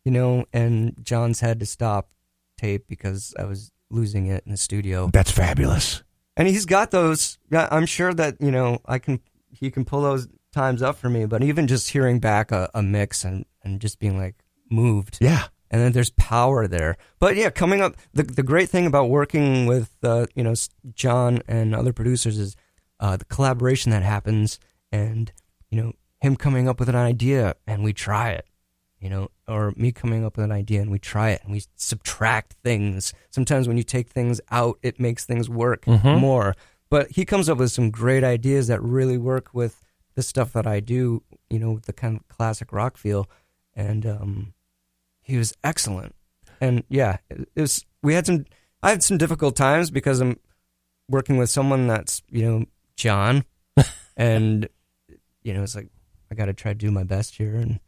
[0.10, 2.10] you know, and John's had to stop
[2.57, 5.07] tape because I was losing it in the studio.
[5.14, 6.01] that's fabulous.
[6.36, 9.20] And he's got those I'm sure that, you know, I can
[9.51, 12.82] he can pull those times up for me, but even just hearing back a, a
[12.82, 14.36] mix and, and just being like
[14.72, 15.43] moved Yeah.
[15.70, 16.97] and then there's power there.
[17.20, 20.55] But yeah, coming up, the the great thing about working with uh, you know
[20.95, 22.55] John and other producers is
[22.99, 24.60] uh, the collaboration that happens,
[24.91, 25.32] and
[25.70, 28.45] you know him coming up with an idea and we try it,
[29.00, 31.64] you know, or me coming up with an idea and we try it and we
[31.76, 33.14] subtract things.
[33.30, 35.88] Sometimes when you take things out, it makes things work
[36.20, 36.56] more.
[36.89, 39.86] But he comes up with some great ideas that really work with
[40.16, 43.30] the stuff that I do, you know, the kind of classic rock feel,
[43.76, 44.54] and um,
[45.22, 46.16] he was excellent.
[46.60, 47.86] And yeah, it, it was.
[48.04, 48.45] We had some.
[48.82, 50.38] I had some difficult times because I'm
[51.08, 53.45] working with someone that's you know John,
[54.18, 54.68] and
[55.43, 55.89] you know it's like
[56.32, 57.80] I got to try to do my best here, and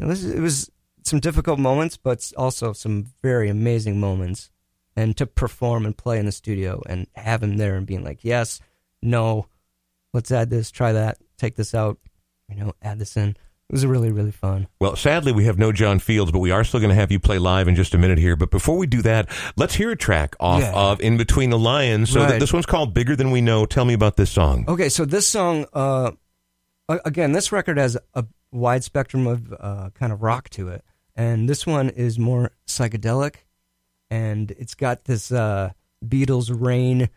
[0.00, 0.70] know this, it was
[1.04, 4.50] some difficult moments, but also some very amazing moments.
[4.98, 8.24] And to perform and play in the studio and have him there and being like,
[8.24, 8.60] yes,
[9.02, 9.46] no,
[10.14, 11.98] let's add this, try that, take this out,
[12.48, 13.36] you know, add this in.
[13.68, 14.68] It was really really fun.
[14.80, 17.18] Well, sadly, we have no John Fields, but we are still going to have you
[17.20, 18.36] play live in just a minute here.
[18.36, 20.72] But before we do that, let's hear a track off Yeah.
[20.72, 22.08] of In Between the Lions.
[22.10, 23.66] So th- this one's called Bigger Than We Know.
[23.66, 24.64] Tell me about this song.
[24.66, 26.12] Okay, so this song, uh,
[26.88, 30.84] again, this record has a wide spectrum of uh, kind of rock to it,
[31.14, 33.36] and this one is more psychedelic,
[34.10, 35.70] and it's got this uh,
[36.04, 37.08] Beatles Rain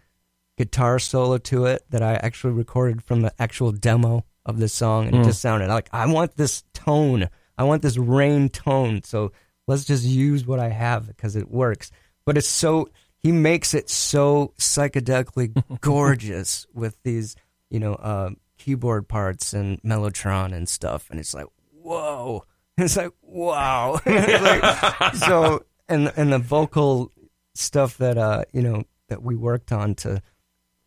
[0.57, 5.07] guitar solo to it that I actually recorded from the actual demo of this song,
[5.07, 9.31] and it just sounded like I want this tone, I want this rain tone, so
[9.67, 11.91] let's just use what I have because it works.
[12.25, 17.35] But it's so he makes it so psychedelically gorgeous with these,
[17.69, 22.43] you know, uh, keyboard parts and mellotron and stuff, and it's like whoa,
[22.77, 27.11] it's like wow, It's like- so and and the vocal
[27.55, 30.21] stuff that uh you know that we worked on to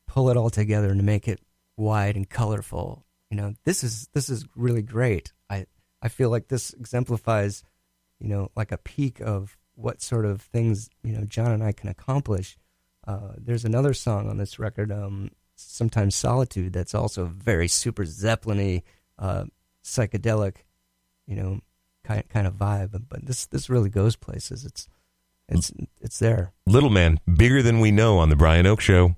[0.07, 1.41] pull it all together and to make it
[1.77, 3.05] wide and colorful.
[3.31, 5.33] You know, this is this is really great.
[5.51, 5.67] I
[6.03, 7.65] I feel like this exemplifies,
[8.21, 11.73] you know, like a peak of what sort of things you know John and I
[11.73, 12.57] can accomplish.
[13.07, 18.83] Uh, there's another song on this record, um, sometimes Solitude, that's also very super Zeppelin-y,
[19.19, 19.45] uh,
[19.85, 20.57] psychedelic,
[21.27, 21.61] you know,
[22.05, 23.03] kind kind of vibe.
[23.09, 24.65] But this this really goes places.
[24.65, 24.89] It's
[25.49, 26.53] it's it's there.
[26.67, 29.17] Little Man, Bigger Than We Know on The Brian Oak Show.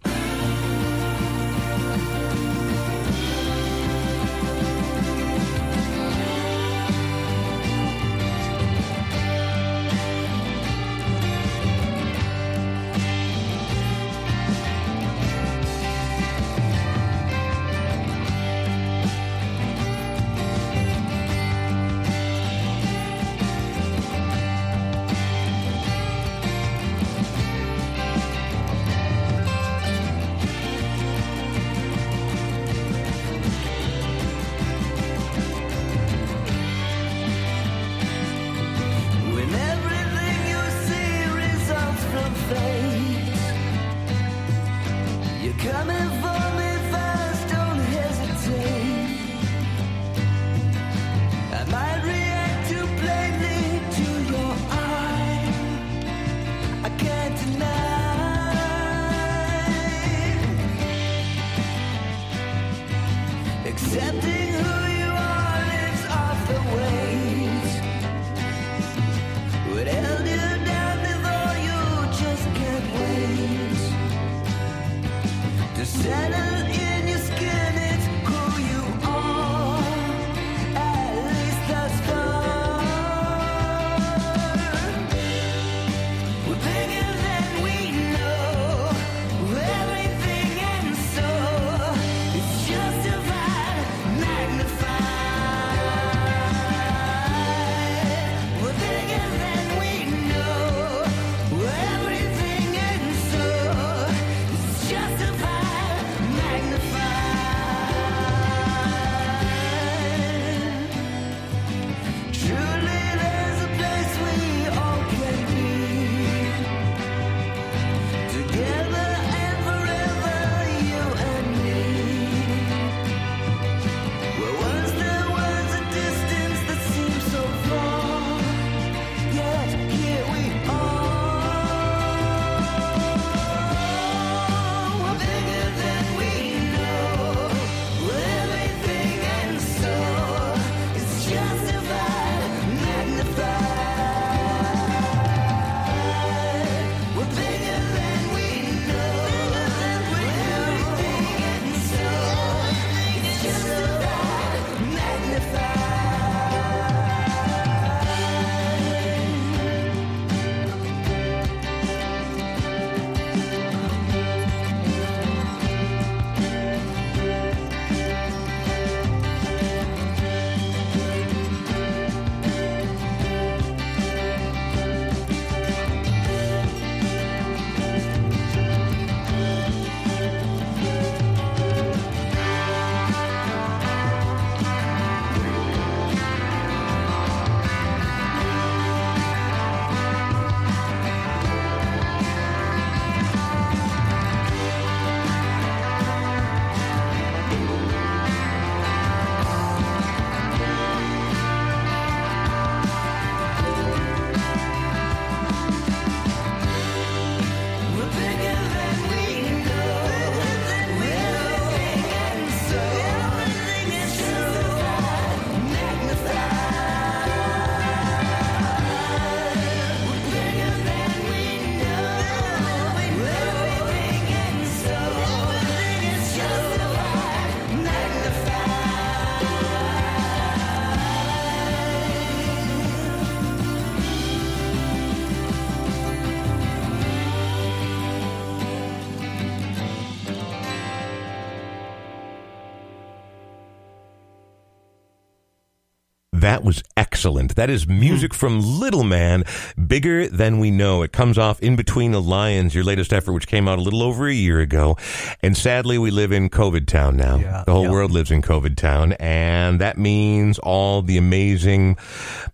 [247.54, 248.38] That is music Hmm.
[248.38, 249.44] from Little Man,
[249.86, 251.02] Bigger Than We Know.
[251.02, 254.02] It comes off In Between the Lions, your latest effort, which came out a little
[254.02, 254.96] over a year ago.
[255.42, 257.36] And sadly, we live in COVID town now.
[257.36, 257.62] Yeah.
[257.66, 259.12] The whole world lives in COVID town.
[259.14, 261.96] And that means all the amazing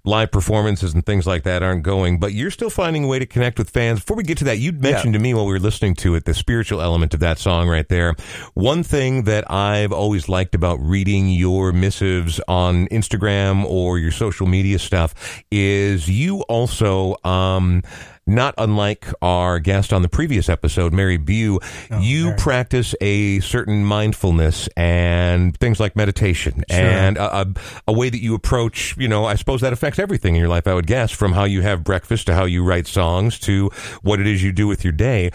[0.04, 2.18] live performances and things like that aren't going.
[2.18, 4.00] But you're still finding a way to connect with fans.
[4.00, 6.24] Before we get to that, you'd mentioned to me while we were listening to it,
[6.24, 8.14] the spiritual element of that song right there.
[8.54, 14.46] One thing that I've always liked about reading your missives on Instagram or your social
[14.46, 17.82] media stuff is you also, um,
[18.26, 21.60] not unlike our guest on the previous episode, Mary Bue,
[22.00, 22.36] you Mary.
[22.38, 27.46] practice a certain mindfulness and things like meditation and a, a,
[27.86, 30.66] a way that you approach, you know, I suppose that affects everything in your life,
[30.66, 33.70] I would guess, from how you have breakfast to how you write songs to
[34.02, 35.30] what it is you do with your day.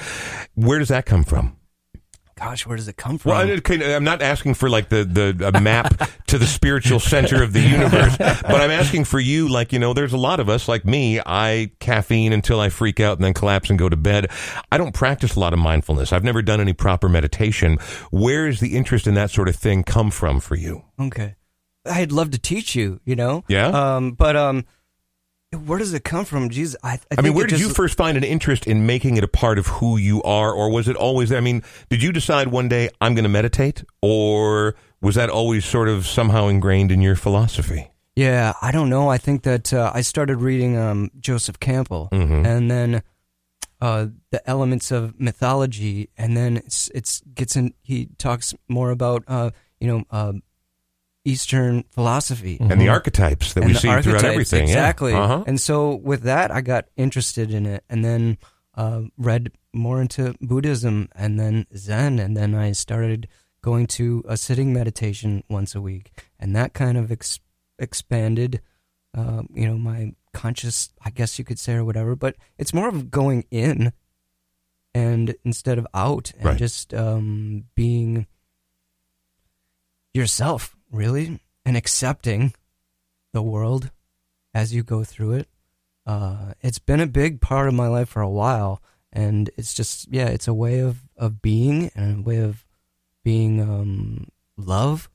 [0.55, 1.55] Where does that come from?
[2.37, 3.31] Gosh, where does it come from?
[3.31, 7.53] Well, I'm not asking for like the the a map to the spiritual center of
[7.53, 9.47] the universe, but I'm asking for you.
[9.47, 11.21] Like you know, there's a lot of us like me.
[11.25, 14.27] I caffeine until I freak out and then collapse and go to bed.
[14.69, 16.11] I don't practice a lot of mindfulness.
[16.11, 17.77] I've never done any proper meditation.
[18.11, 20.83] Where is the interest in that sort of thing come from for you?
[20.99, 21.35] Okay.
[21.85, 23.43] I'd love to teach you, you know?
[23.47, 23.67] Yeah?
[23.67, 24.65] Um, but um,
[25.55, 26.49] where does it come from?
[26.49, 29.23] Jesus, I, I, I mean, where did you first find an interest in making it
[29.23, 31.31] a part of who you are, or was it always?
[31.31, 35.65] I mean, did you decide one day I'm going to meditate, or was that always
[35.65, 37.91] sort of somehow ingrained in your philosophy?
[38.15, 39.09] Yeah, I don't know.
[39.09, 42.45] I think that uh, I started reading um, Joseph Campbell, Mhm.
[42.45, 43.01] and then
[43.81, 47.73] uh, the elements of mythology, and then it's it's gets in.
[47.81, 49.51] He talks more about uh,
[49.81, 50.33] you know uh,
[51.25, 54.59] Eastern philosophy and the archetypes that and we the see throughout archetypes, everything.
[54.67, 54.73] yeah.
[54.73, 55.13] Exactly.
[55.13, 55.43] Uh-huh.
[55.47, 58.37] And so with that, I got interested in it, and then
[58.75, 63.27] uh, read more into Buddhism, and then Zen, and then I started
[63.61, 67.39] going to a sitting meditation once a week, and that kind of ex-
[67.79, 68.61] expanded,
[69.17, 72.15] uh, you know, my conscious, I guess you could say, or whatever.
[72.15, 73.91] But it's more of going in,
[74.93, 76.57] and instead of out, and Right.
[76.57, 78.27] just um, being
[80.13, 82.53] yourself, really, and accepting
[83.33, 83.91] the world
[84.53, 85.47] as you go through it.
[86.05, 88.81] Uh, it's been a big part of my life for a while,
[89.11, 92.65] and it's just yeah, it's a way of of being and a way of
[93.23, 94.27] being um,
[94.57, 95.09] love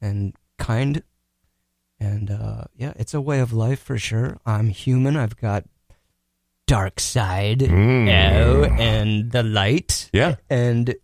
[0.00, 1.02] and kind,
[1.98, 4.38] and uh, yeah, it's a way of life for sure.
[4.46, 5.16] I'm human.
[5.16, 5.64] I've got
[6.66, 8.08] dark side, Mm.
[8.36, 10.36] oh, and the light, Yeah.
[10.48, 10.94] and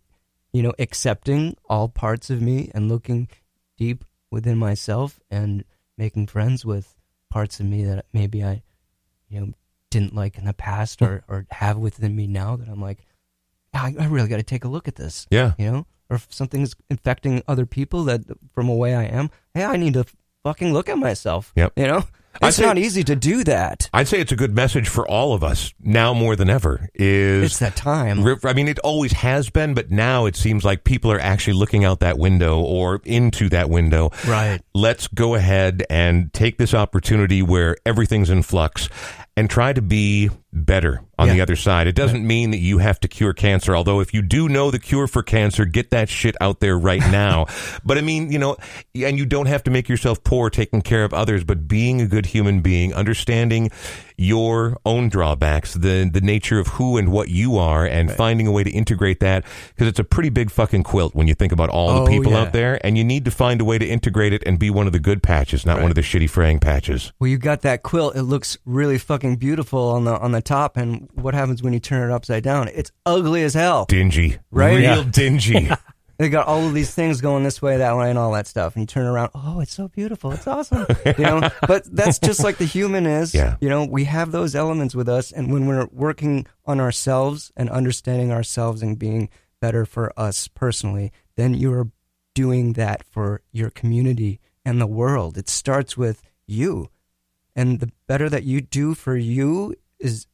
[0.53, 3.27] you know, accepting all parts of me and looking
[3.77, 4.05] deep
[4.35, 5.63] within myself and
[5.97, 6.93] making friends with
[7.31, 8.61] parts of me that maybe I,
[9.29, 9.53] you know,
[9.89, 13.07] didn't like in the past or, or have within me now that I'm like,
[13.73, 15.53] "Ah, I, I really got to take a look at this, Yeah.
[15.57, 15.87] you know?
[16.09, 18.21] Or if something's infecting other people that
[18.53, 20.05] from a way I am, hey, I need to
[20.43, 21.53] fucking look at myself.
[21.55, 21.71] Yep.
[21.77, 22.03] You know?
[22.41, 23.89] It's say- not easy to do that.
[23.93, 26.89] I'd say it's a good message for all of us now more than ever.
[26.93, 28.25] Is It's that time.
[28.43, 31.85] I mean, it always has been, but now it seems like people are actually looking
[31.85, 34.11] out that window or into that window.
[34.27, 34.59] Right.
[34.73, 38.89] Let's go ahead and take this opportunity where everything's in flux
[39.37, 41.33] and try to be better on Yeah.
[41.33, 41.87] the other side.
[41.87, 44.79] It doesn't mean that you have to cure cancer, although if you do know the
[44.79, 47.45] cure for cancer, get that shit out there right now.
[47.85, 48.57] but I mean, you know,
[48.95, 52.07] and you don't have to make yourself poor taking care of others, but being a
[52.07, 53.69] good human being, understanding
[54.17, 58.51] your own drawbacks, the the nature of who and what you are, and finding a
[58.51, 61.69] way to integrate that because it's a pretty big fucking quilt when you think about
[61.69, 62.39] all Oh, the people yeah.
[62.41, 64.87] out there, and you need to find a way to integrate it and be one
[64.87, 67.11] of the good patches, not one of the shitty fraying patches.
[67.19, 68.15] Well, you got that quilt.
[68.15, 71.79] It looks really fucking beautiful on the on the top, and what happens when you
[71.79, 72.69] turn it upside down?
[72.69, 73.85] It's ugly as hell.
[73.85, 74.77] Dingy, Right?
[74.77, 75.09] Real Yeah.
[75.11, 75.69] dingy.
[76.17, 78.75] They got all of these things going this way, that way, and all that stuff.
[78.77, 81.49] And you turn around, oh, it's so beautiful, it's awesome, you know.
[81.67, 83.33] But that's just like the human is.
[83.35, 83.57] Yeah.
[83.59, 87.69] You know, we have those elements with us, and when we're working on ourselves and
[87.69, 89.27] understanding ourselves and being
[89.59, 91.89] better for us personally, then you're
[92.33, 95.37] doing that for your community and the world.
[95.37, 96.87] It starts with you,
[97.57, 100.27] and the better that you do for you is,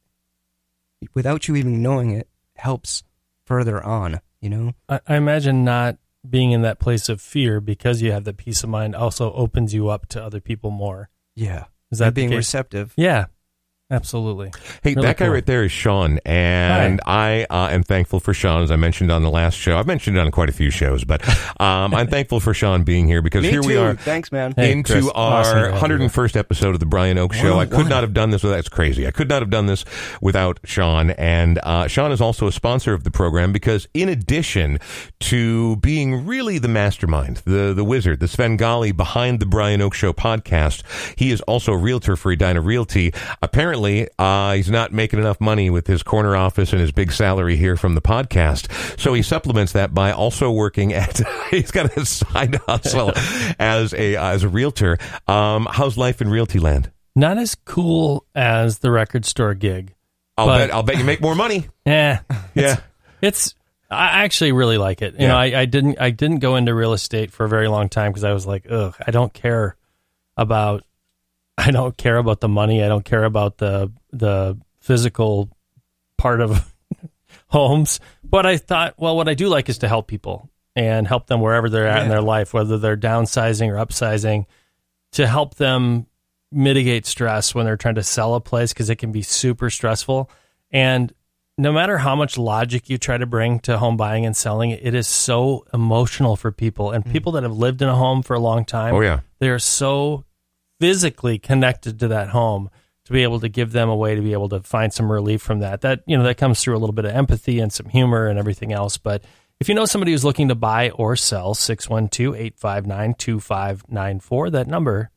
[1.14, 3.02] without you even knowing it, helps
[3.44, 4.20] further on.
[4.40, 4.72] You know.
[4.88, 5.98] I, I imagine not
[6.28, 9.74] being in that place of fear because you have the peace of mind also opens
[9.74, 11.08] you up to other people more.
[11.34, 11.64] Yeah.
[11.90, 12.92] Is that And being receptive?
[12.96, 13.26] Yeah,
[13.92, 14.50] Absolutely.
[14.82, 15.34] Hey, Really that guy cool.
[15.34, 19.22] right there is Sean, and I uh, am thankful for Sean, as I mentioned on
[19.22, 19.76] the last show.
[19.78, 21.22] I've mentioned it on quite a few shows, but
[21.60, 23.68] um, I'm thankful for Sean being here because Me here too.
[23.68, 23.94] we are.
[23.94, 24.54] Thanks, man.
[24.56, 26.08] Hey, into Chris, our to have you here.
[26.08, 27.58] 101st episode of the Brian Oak Show.
[27.58, 27.88] I could 101.
[27.90, 28.58] not have done this without.
[28.60, 29.06] It's crazy.
[29.06, 29.84] I could not have done this
[30.22, 31.10] without Sean.
[31.10, 34.78] And uh, Sean is also a sponsor of the program because, in addition
[35.20, 40.14] to being really the mastermind, the the wizard, the Svengali behind the Brian Oak Show
[40.14, 40.82] podcast,
[41.18, 43.12] he is also a realtor for Edina Realty.
[43.42, 43.81] Apparently,
[44.18, 47.76] uh, he's not making enough money with his corner office and his big salary here
[47.76, 48.68] from the podcast,
[48.98, 51.20] so he supplements that by also working at.
[51.50, 53.12] he's got a side hustle
[53.58, 54.98] as a as a realtor.
[55.26, 56.90] Um, how's life in realty land?
[57.14, 59.94] Not as cool as the record store gig.
[60.38, 61.68] I'll But- bet I'll bet you make more money.
[61.84, 62.20] Yeah.
[62.54, 62.76] Yeah.
[63.20, 63.54] It's
[63.90, 65.14] I actually really like it.
[65.14, 65.28] You Yeah.
[65.28, 68.10] know, I, I didn't I didn't go into real estate for a very long time
[68.12, 69.76] because I was like, ugh, I don't care
[70.36, 70.84] about
[71.66, 72.82] I don't care about the money.
[72.82, 75.50] I don't care about the the physical
[76.18, 76.72] part of
[77.48, 78.00] homes.
[78.24, 81.40] But I thought, well, what I do like is to help people and help them
[81.40, 84.46] wherever they're at in their life, whether they're downsizing or upsizing,
[85.12, 86.06] to help them
[86.50, 90.30] mitigate stress when they're trying to sell a place because it can be super stressful.
[90.70, 91.12] And
[91.58, 94.94] no matter how much logic you try to bring to home buying and selling, it
[94.94, 96.90] is so emotional for people.
[96.90, 97.12] And mm.
[97.12, 99.20] people that have lived in a home for a long time, Oh yeah.
[99.38, 100.24] they are so
[100.82, 102.68] physically connected to that home
[103.04, 105.40] to be able to give them a way to be able to find some relief
[105.40, 105.80] from that.
[105.82, 108.36] That you know that comes through a little bit of empathy and some humor and
[108.36, 108.98] everything else.
[108.98, 109.22] But
[109.60, 115.10] if you know somebody who's looking to buy or sell, 612-859-2594, that number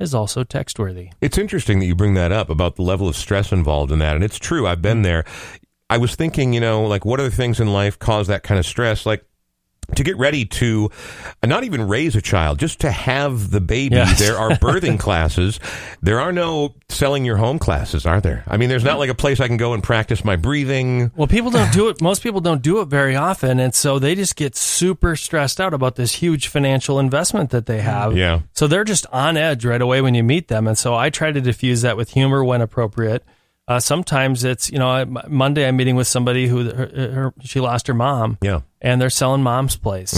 [0.00, 1.10] is also text worthy.
[1.20, 4.16] It's interesting that you bring that up about the level of stress involved in that.
[4.16, 4.66] And it's true.
[4.66, 5.24] I've been there.
[5.88, 8.66] I was thinking, you know, like what other things in life cause that kind of
[8.66, 9.06] stress?
[9.06, 9.24] Like
[9.94, 10.90] to get ready to
[11.44, 13.96] not even raise a child, just to have the baby.
[13.96, 14.18] Yes.
[14.18, 15.60] There are birthing classes.
[16.02, 18.44] There are no selling your home classes, are there?
[18.46, 21.12] I mean, there's not like a place I can go and practice my breathing.
[21.14, 22.00] Well, people don't do it.
[22.00, 25.74] Most people don't do it very often, and so they just get super stressed out
[25.74, 28.16] about this huge financial investment that they have.
[28.16, 28.40] Yeah.
[28.52, 31.32] So they're just on edge right away when you meet them, and so I try
[31.32, 33.24] to diffuse that with humor when appropriate.
[33.68, 37.86] Uh, sometimes it's you know Monday I'm meeting with somebody who her, her, she lost
[37.88, 38.60] her mom, Yeah.
[38.80, 40.14] and they're selling mom's place,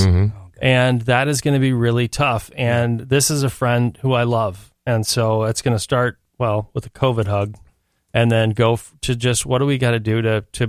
[0.61, 2.51] and that is going to be really tough.
[2.57, 6.69] And this is a friend who I love, and so it's going to start well
[6.75, 7.57] with a COVID hug,
[8.13, 10.67] and then go f- to just what do we got to do to to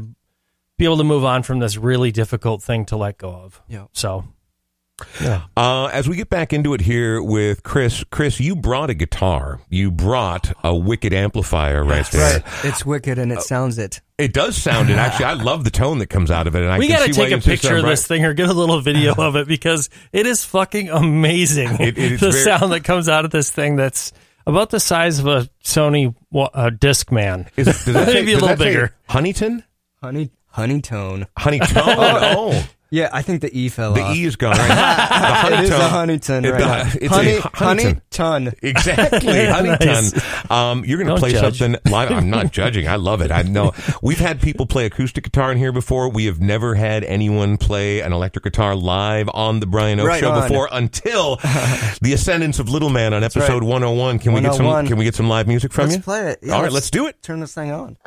[0.77, 3.61] be able to move on from this really difficult thing to let go of.
[3.67, 3.87] Yeah.
[3.91, 4.23] So,
[5.21, 5.43] yeah.
[5.57, 9.59] Uh, as we get back into it here with Chris, Chris, you brought a guitar.
[9.69, 12.39] You brought a wicked amplifier right there.
[12.39, 12.65] Right.
[12.65, 14.01] It's wicked and it sounds it.
[14.17, 14.97] It does sound it.
[14.97, 16.61] Actually, I love the tone that comes out of it.
[16.63, 18.53] And I we got to take a picture of Brian- this thing or get a
[18.53, 21.69] little video of it because it is fucking amazing.
[21.79, 24.11] It- it is the very- sound that comes out of this thing that's
[24.47, 27.47] about the size of a Sony wa- uh, Discman.
[27.55, 28.95] Is it, does that say, Maybe a little bigger.
[29.07, 29.63] Huntington?
[30.01, 31.27] Honey, honey tone.
[31.37, 31.69] Honeytone?
[31.85, 32.67] oh.
[32.91, 34.15] Yeah, I think the E fell The off.
[34.15, 34.57] E is gone.
[34.57, 35.49] Right?
[35.49, 35.89] The it is a honeytone.
[35.89, 36.91] Huntington It- right now.
[36.99, 37.65] it's honey, a Huntington.
[37.93, 38.53] honey ton.
[38.63, 40.21] Exactly, Huntington.
[40.49, 41.59] Um, you're going to play judge.
[41.59, 42.11] something live.
[42.11, 42.87] I'm not judging.
[42.87, 43.31] I love it.
[43.31, 46.09] I know we've had people play acoustic guitar in here before.
[46.09, 50.19] We have never had anyone play an electric guitar live on the Brian Oak Right
[50.19, 50.41] Show on.
[50.47, 51.35] before until
[52.01, 53.63] the ascendance of Little Man on episode right.
[53.63, 54.17] 101.
[54.19, 54.87] Can we get some?
[54.87, 56.01] Can we get some live music from Let's you?
[56.03, 56.39] play it.
[56.41, 57.21] Yeah, All right, let's do it.
[57.21, 57.97] Turn this thing on.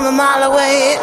[0.00, 0.94] From a mile away.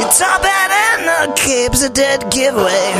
[0.00, 2.92] Your top hat and the cape's a dead giveaway.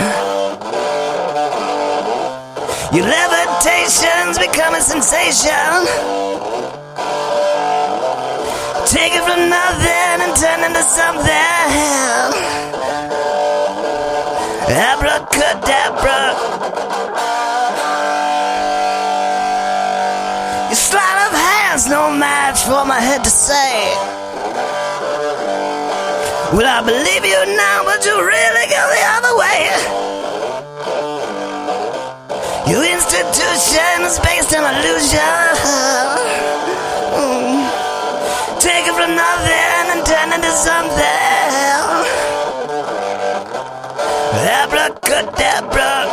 [2.97, 5.85] Your levitation's become a sensation.
[8.89, 11.29] Take it from nothing and turn into something.
[14.93, 16.94] Abracadabra.
[22.55, 23.95] Match for my head to say.
[26.55, 29.61] Well, I believe you now, but you really go the other way.
[32.71, 35.45] Your institution's based on illusion.
[37.19, 37.65] Mm.
[38.61, 41.05] Take it from nothing and turn into something.
[44.63, 46.04] Abracadabra.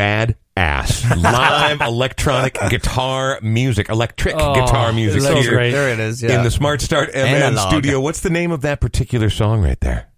[0.00, 5.20] bad ass live electronic guitar music, electric oh, guitar music.
[5.20, 5.72] Here great.
[5.72, 6.22] There it is.
[6.22, 6.38] Yeah.
[6.38, 7.68] In the Smart Start MN Analog.
[7.68, 8.00] studio.
[8.00, 10.09] What's the name of that particular song right there?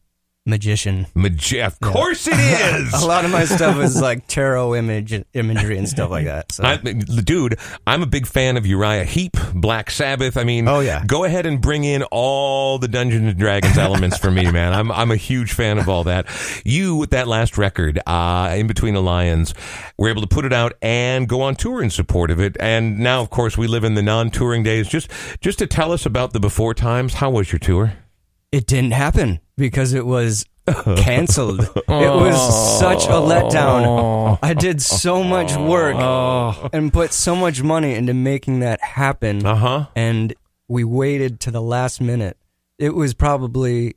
[0.45, 1.07] Magician.
[1.15, 2.93] Magi- of course it is.
[3.03, 6.51] A lot of my stuff is like tarot image imagery and stuff like that.
[6.53, 10.37] So I, dude, I'm a big fan of Uriah Heep, Black Sabbath.
[10.37, 11.05] I mean, Oh, yeah.
[11.07, 14.73] go ahead and bring in all the Dungeons and Dragons elements for me, man.
[14.73, 16.27] I'm I'm a huge fan of all that.
[16.65, 19.55] You with that last record, uh, in between the Lions,
[19.97, 22.57] were able to put it out and go on tour in support of it.
[22.59, 24.89] And now, of course, we live in the non-touring days.
[24.89, 25.09] Just
[25.41, 27.15] just to tell us about the before times.
[27.15, 27.93] How was your tour?
[28.53, 30.45] It didn't happen because it was
[30.97, 31.61] canceled.
[31.61, 34.39] it was such a letdown.
[34.43, 39.45] I did so much work Oh, and put so much money into making that happen.
[39.45, 39.87] Uh huh.
[39.97, 40.35] and
[40.69, 42.37] we waited to the last minute.
[42.79, 43.95] It was probably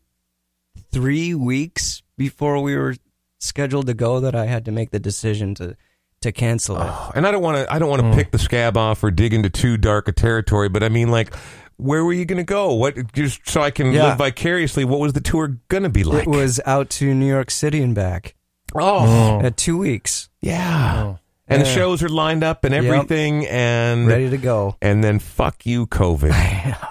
[0.91, 2.95] three weeks before we were
[3.39, 5.76] scheduled to go that I had to make the decision to
[6.22, 6.91] to cancel it.
[7.14, 8.16] And I don't want to I don't want to Hmm.
[8.16, 11.34] pick the scab off or dig into too dark a territory, but I mean like
[11.78, 12.73] where were you going to go?
[12.73, 14.09] What just so I can Yeah.
[14.09, 14.86] live vicariously?
[14.86, 16.28] What was the tour going to be like?
[16.28, 18.36] It was out to New York City and back
[18.73, 21.03] oh, at two weeks, yeah.
[21.03, 21.19] Oh.
[21.47, 22.83] And the shows are lined up and Yep.
[22.83, 24.75] everything and ready to go.
[24.81, 26.33] and then fuck you COVID.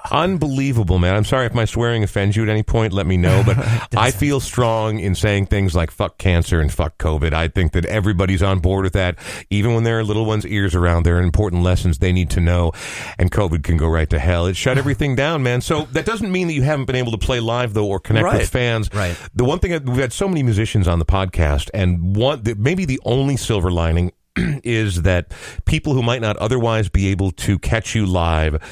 [0.12, 1.16] Unbelievable, man.
[1.16, 3.56] I'm sorry if my swearing offends you at any point, let me know, but
[3.96, 7.32] I feel strong in saying things like fuck cancer and fuck COVID.
[7.32, 9.18] I think that everybody's on board with that.
[9.50, 12.40] Even when there are little ones' ears around, there are important lessons they need to
[12.40, 12.70] know,
[13.18, 14.46] and COVID can go right to hell.
[14.46, 15.62] It shut everything down, man.
[15.62, 18.32] So that doesn't mean that you haven't been able to play live though or connect
[18.32, 18.88] with fans.
[18.94, 19.16] Right.
[19.34, 22.84] The one thing that we've had so many musicians on the podcast, and one maybe
[22.84, 24.12] the only silver lining
[24.64, 25.32] is that
[25.64, 28.62] people who might not otherwise be able to catch you live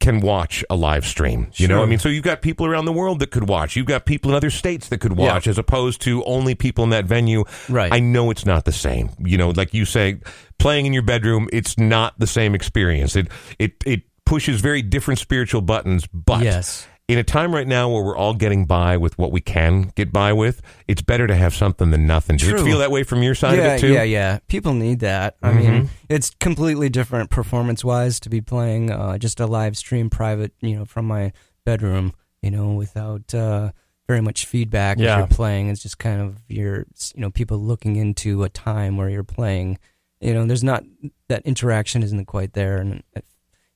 [0.00, 1.50] can watch a live stream.
[1.54, 3.74] You know, I mean, so you've got people around the world that could watch.
[3.74, 6.90] You've got people in other states that could watch, as opposed to only people in
[6.90, 7.44] that venue.
[7.70, 7.90] Right.
[7.90, 9.10] I know it's not the same.
[9.18, 10.20] You know, like you say,
[10.58, 13.16] playing in your bedroom, it's not the same experience.
[13.16, 16.86] It it it pushes very different spiritual buttons, but Yes.
[17.06, 20.10] In a time right now where we're all getting by with what we can get
[20.10, 22.38] by with, it's better to have something than nothing.
[22.38, 23.86] Does it feel that way from your side yeah, of it too?
[23.88, 23.94] Mm-hmm.
[23.94, 24.38] yeah, yeah.
[24.48, 25.36] People need that.
[25.42, 30.08] I mean, it's completely different performance wise to be playing uh, just a live stream
[30.08, 31.32] private, you know, from my
[31.66, 33.72] bedroom, you know, without uh,
[34.06, 35.18] very much feedback as Yeah.
[35.18, 35.68] you're playing.
[35.68, 39.78] It's just kind of your, you know, people looking into a time where you're playing.
[40.20, 40.84] You know, there's not
[41.28, 43.26] that interaction isn't quite there, and it,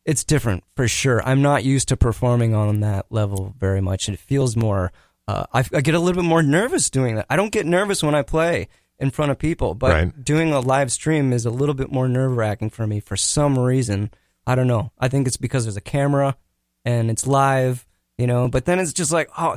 [0.09, 1.22] it's different for sure.
[1.22, 4.09] I'm not used to performing on that level very much.
[4.09, 4.90] It feels more.
[5.28, 7.26] Uh, I, I get a little bit more nervous doing that.
[7.30, 10.24] I don't get nervous when I play in front of people, but Right.
[10.24, 13.59] doing a live stream is a little bit more nerve wracking for me for some
[13.59, 14.11] reason.
[14.46, 14.90] I don't know.
[14.98, 16.36] I think it's because there's a camera
[16.84, 17.86] and it's live,
[18.16, 18.48] you know.
[18.48, 19.56] But then it's just like, oh,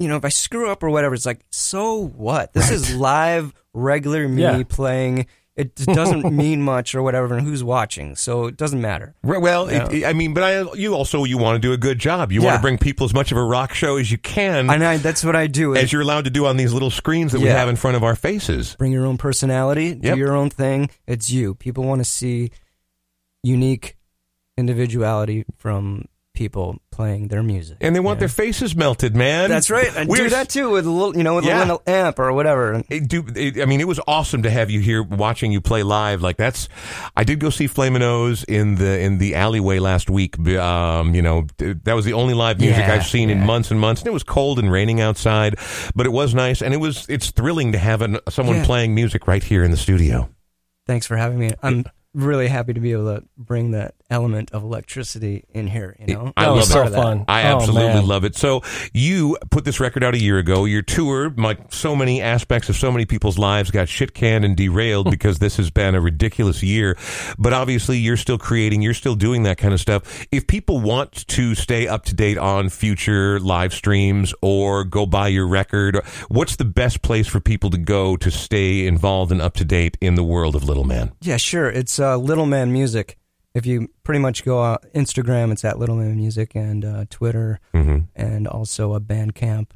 [0.00, 2.52] you know, if I screw up or whatever, it's like, so what?
[2.52, 4.62] This is live, regular me Yeah.
[4.68, 5.26] playing.
[5.62, 9.14] It doesn't mean much or whatever, and who's watching, so it doesn't matter.
[9.22, 9.88] Right, Well, Yeah.
[9.90, 12.32] it, I mean, but I, you also you want to do a good job.
[12.32, 14.84] You want to bring people as much of a rock show as you can, And
[14.84, 15.74] I, that's what I do.
[15.74, 18.04] as you're allowed to do on these little screens that we have in front of
[18.04, 18.74] our faces.
[18.76, 20.00] bring your own personality, Yep.
[20.14, 20.90] do your own thing.
[21.06, 21.54] It's you.
[21.54, 22.50] People want to see
[23.42, 23.96] unique
[24.56, 26.04] individuality from
[26.34, 27.76] people playing their music.
[27.80, 29.50] And they want their faces melted, man.
[29.50, 29.94] That's right.
[29.96, 31.58] I do that too with a little, you know, with Yeah.
[31.58, 32.82] a little amp or whatever.
[32.88, 35.82] It do, it, I mean, it was awesome to have you here watching you play
[35.82, 36.22] live.
[36.22, 36.68] Like that's,
[37.16, 40.38] I did go see Flamin' Oh's in the in the alleyway last week.
[40.48, 43.78] Um, you know, that was the only live music Yeah, I've seen in months and
[43.78, 44.00] months.
[44.02, 45.56] And it was cold and raining outside,
[45.94, 48.64] but it was nice, and it was it's thrilling to have an, someone Yeah.
[48.64, 50.30] playing music right here in the studio.
[50.86, 51.50] Thanks for having me.
[51.62, 55.96] I'm really happy to be able to bring that element of electricity in here.
[56.06, 56.72] You know, I that love was it.
[56.72, 57.02] so Part of that.
[57.02, 57.24] fun.
[57.28, 58.06] I Oh, absolutely man.
[58.06, 58.36] love it.
[58.36, 60.64] So you put this record out a year ago.
[60.66, 64.54] Your tour, like so many aspects of so many people's lives, got shit canned and
[64.56, 66.96] derailed because this has been a ridiculous year.
[67.38, 68.82] But obviously, you're still creating.
[68.82, 70.26] You're still doing that kind of stuff.
[70.30, 75.28] If people want to stay up to date on future live streams or go buy
[75.28, 75.96] your record,
[76.28, 79.96] what's the best place for people to go to stay involved and up to date
[80.02, 81.12] in the world of Little Man?
[81.22, 81.70] Yeah, sure.
[81.70, 83.16] It's uh, Little Man Music.
[83.54, 87.60] If you pretty much go uh, Instagram, it's at Little Man Music, and uh, Twitter,
[87.74, 87.98] Mm-hmm.
[88.16, 89.68] and also a Bandcamp,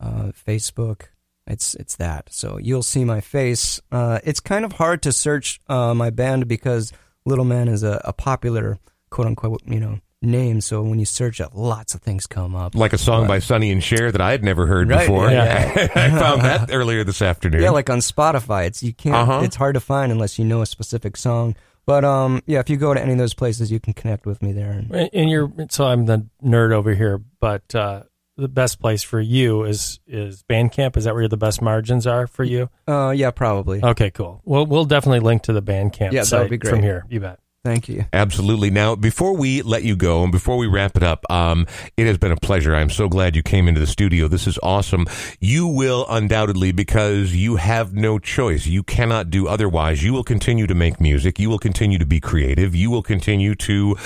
[0.00, 1.06] uh, Facebook.
[1.46, 2.28] It's it's that.
[2.32, 3.80] So you'll see my face.
[3.92, 6.92] Uh, it's kind of hard to search uh, my band because
[7.24, 8.78] Little Man is a, a popular
[9.10, 10.60] quote unquote you know name.
[10.60, 12.74] So when you search it, lots of things come up.
[12.74, 15.30] Like a song by Sonny and Cher that I had never heard Right, before.
[15.30, 17.62] yeah, I found that earlier this afternoon.
[17.62, 19.14] Yeah, like on Spotify, it's you can't.
[19.16, 19.40] Uh-huh.
[19.44, 21.54] It's hard to find unless you know a specific song.
[21.84, 24.42] But um, yeah, if you go to any of those places, you can connect with
[24.42, 24.72] me there.
[24.72, 28.02] And, And you're so I'm the nerd over here, but uh,
[28.36, 30.96] the best place for you is is Bandcamp.
[30.96, 32.70] Is that where the best margins are for you?
[32.88, 33.80] Uh, yeah, probably.
[33.84, 34.40] Okay, cool.
[34.44, 36.70] Well, we'll definitely link to the Bandcamp Yeah, that would be great.
[36.70, 37.04] from here.
[37.08, 37.38] You bet.
[37.66, 38.04] Thank you.
[38.12, 38.70] Absolutely.
[38.70, 42.16] Now, before we let you go and before we wrap it up, um, it has
[42.16, 42.76] been a pleasure.
[42.76, 44.28] I'm so glad you came into the studio.
[44.28, 45.06] This is awesome.
[45.40, 50.04] You will undoubtedly, because you have no choice, you cannot do otherwise.
[50.04, 51.40] You will continue to make music.
[51.40, 52.76] You will continue to be creative.
[52.76, 53.96] You will continue to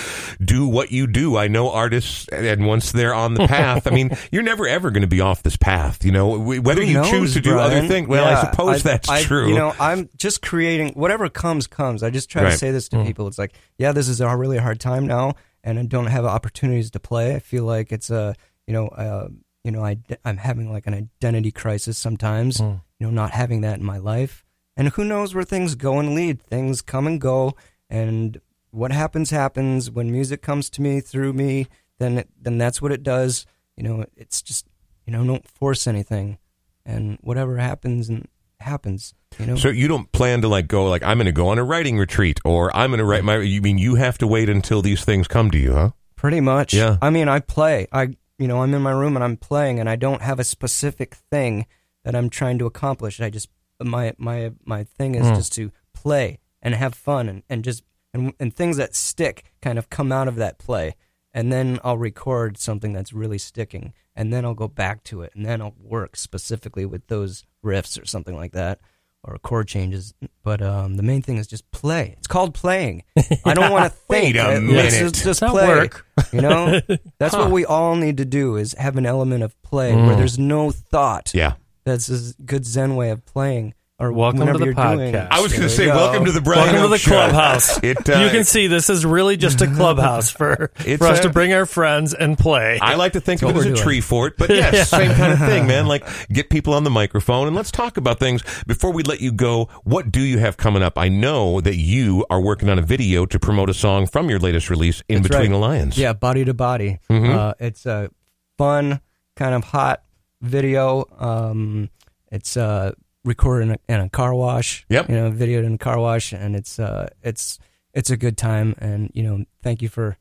[0.43, 1.37] do what you do.
[1.37, 5.03] I know artists, and once they're on the path, I mean, you're never ever going
[5.03, 6.03] to be off this path.
[6.03, 7.89] You know, whether you choose to do other Brian?
[7.89, 8.09] things.
[8.09, 9.49] Well, I Yeah, suppose that's I- true.
[9.49, 12.03] You know, I'm just creating whatever comes comes.
[12.03, 12.53] I just try Right.
[12.53, 13.27] to say this to people.
[13.29, 16.91] It's like, yeah, this is a really hard time now, and I don't have opportunities
[16.93, 17.35] to play.
[17.35, 18.35] I feel like it's a,
[18.67, 19.29] you know, uh,
[19.65, 22.61] you know, I I'm having like an identity crisis sometimes.
[22.99, 24.45] You know, not having that in my life,
[24.77, 26.43] and who knows where things go and lead.
[26.43, 27.57] Things come and go,
[27.89, 28.41] and
[28.71, 29.91] what happens happens.
[29.91, 31.67] When music comes to me through me,
[31.99, 33.47] then it, then that's what it does.
[33.77, 34.67] You know, it's just
[35.07, 36.39] you know, don't force anything,
[36.85, 38.29] and whatever happens and
[38.63, 39.15] happens.
[39.39, 41.59] You know, So you don't plan to like go like I'm going to go on
[41.59, 43.39] a writing retreat or I'm going to write my.
[43.39, 45.91] You mean you have to wait until these things come to you, huh?
[46.21, 46.75] pretty much.
[46.75, 46.99] Yeah.
[47.01, 47.87] I mean, I play.
[47.91, 50.45] I you know, I'm in my room and I'm playing, and I don't have a
[50.45, 51.67] specific thing
[52.05, 53.21] that I'm trying to accomplish.
[53.21, 53.49] I just
[53.83, 55.35] my my my thing is hmm.
[55.35, 57.83] just to play and have fun and, and just
[58.13, 60.95] and and things that stick kind of come out of that play.
[61.33, 65.33] And then I'll record something that's really sticking, and then I'll go back to it,
[65.35, 68.81] and then I'll work specifically with those riffs or something like that,
[69.25, 70.15] or chord changes.
[70.43, 72.15] But um, the main thing is just play.
[72.19, 73.05] It's called playing.
[73.45, 74.09] I don't want to think.
[74.09, 74.71] Wait think.
[74.71, 75.13] a Let's minute.
[75.15, 75.67] just, just play.
[75.69, 76.07] work.
[76.33, 76.81] You know,
[77.19, 77.43] that's Huh.
[77.43, 80.07] what we all need to do is have an element of play Mm.
[80.07, 81.33] where there's no thought.
[81.35, 81.55] Yeah.
[81.85, 83.75] That's a good Zen way of playing.
[84.01, 85.13] Or Welcome to the you're doing.
[85.13, 85.29] podcast.
[85.31, 85.95] I was going to say, go.
[85.95, 87.11] welcome to the Brian Welcome to the Show.
[87.11, 87.79] clubhouse.
[87.91, 91.23] It, uh, you can see this is really just a clubhouse for for us a-
[91.25, 92.79] to bring our friends and play.
[92.81, 93.83] I like to think of it what as a doing.
[93.83, 95.87] tree fort, but yes, same kind of thing, man.
[95.87, 98.43] Like get people on the microphone and let's talk about things.
[98.67, 100.97] Before we let you go, what do you have coming up?
[100.97, 104.39] I know that you are working on a video to promote a song from your
[104.39, 105.57] latest release, In That's Between right.
[105.57, 105.99] the Lions.
[105.99, 107.01] Yeah, body to body.
[107.11, 107.35] Mhm.
[107.37, 108.09] Uh, it's a
[108.57, 109.01] fun,
[109.37, 110.03] kind of hot
[110.41, 111.05] video.
[111.19, 111.91] Um,
[112.33, 112.93] it's uh,
[113.25, 114.85] recorded in a, in a car wash.
[114.89, 115.09] Yep.
[115.09, 117.59] You know, videoed in a car wash, and it's uh, it's
[117.95, 118.75] it's a good time.
[118.79, 120.17] And you know, thank you for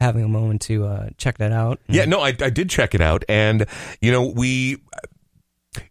[0.00, 1.80] having a moment to uh, check that out.
[1.88, 3.66] Yeah, no, I, I did check it out, and
[4.00, 4.78] you know, we.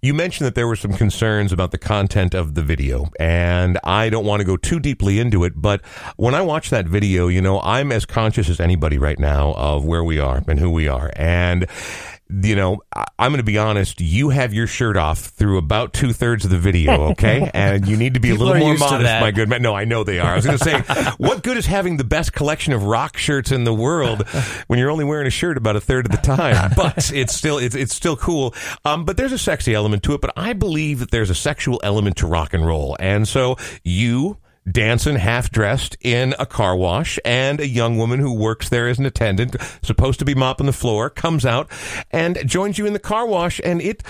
[0.04, 4.12] You mentioned that there were some concerns about the content of the video, and I
[4.12, 5.84] don't want to go too deeply into it, but
[6.18, 9.84] when I watch that video, you know, I'm as conscious as anybody right now of
[9.84, 11.12] where we are and who we are.
[11.16, 11.66] And,
[12.32, 15.94] you know, I- I'm going to be honest, you have your shirt off through about
[15.94, 17.50] two thirds of the video, okay?
[17.54, 19.62] and you need to be a little more modest, my good man.
[19.62, 20.32] No, I know they are.
[20.32, 20.80] I was going to say,
[21.18, 24.28] what good is having the best collection of rock shirts in the world
[24.68, 26.72] when you're only wearing a shirt about a third of the time?
[26.76, 28.56] But it's still it's it's still cool.
[28.86, 30.22] Um, but there's a sexy element to it.
[30.22, 34.38] But I believe that there's a sexual element to rock and roll, and so you.
[34.72, 39.00] Dancing half dressed in a car wash, and a young woman who works there as
[39.00, 41.70] an attendant, supposed to be mopping the floor, comes out
[42.12, 43.60] and joins you in the car wash.
[43.64, 44.04] And it,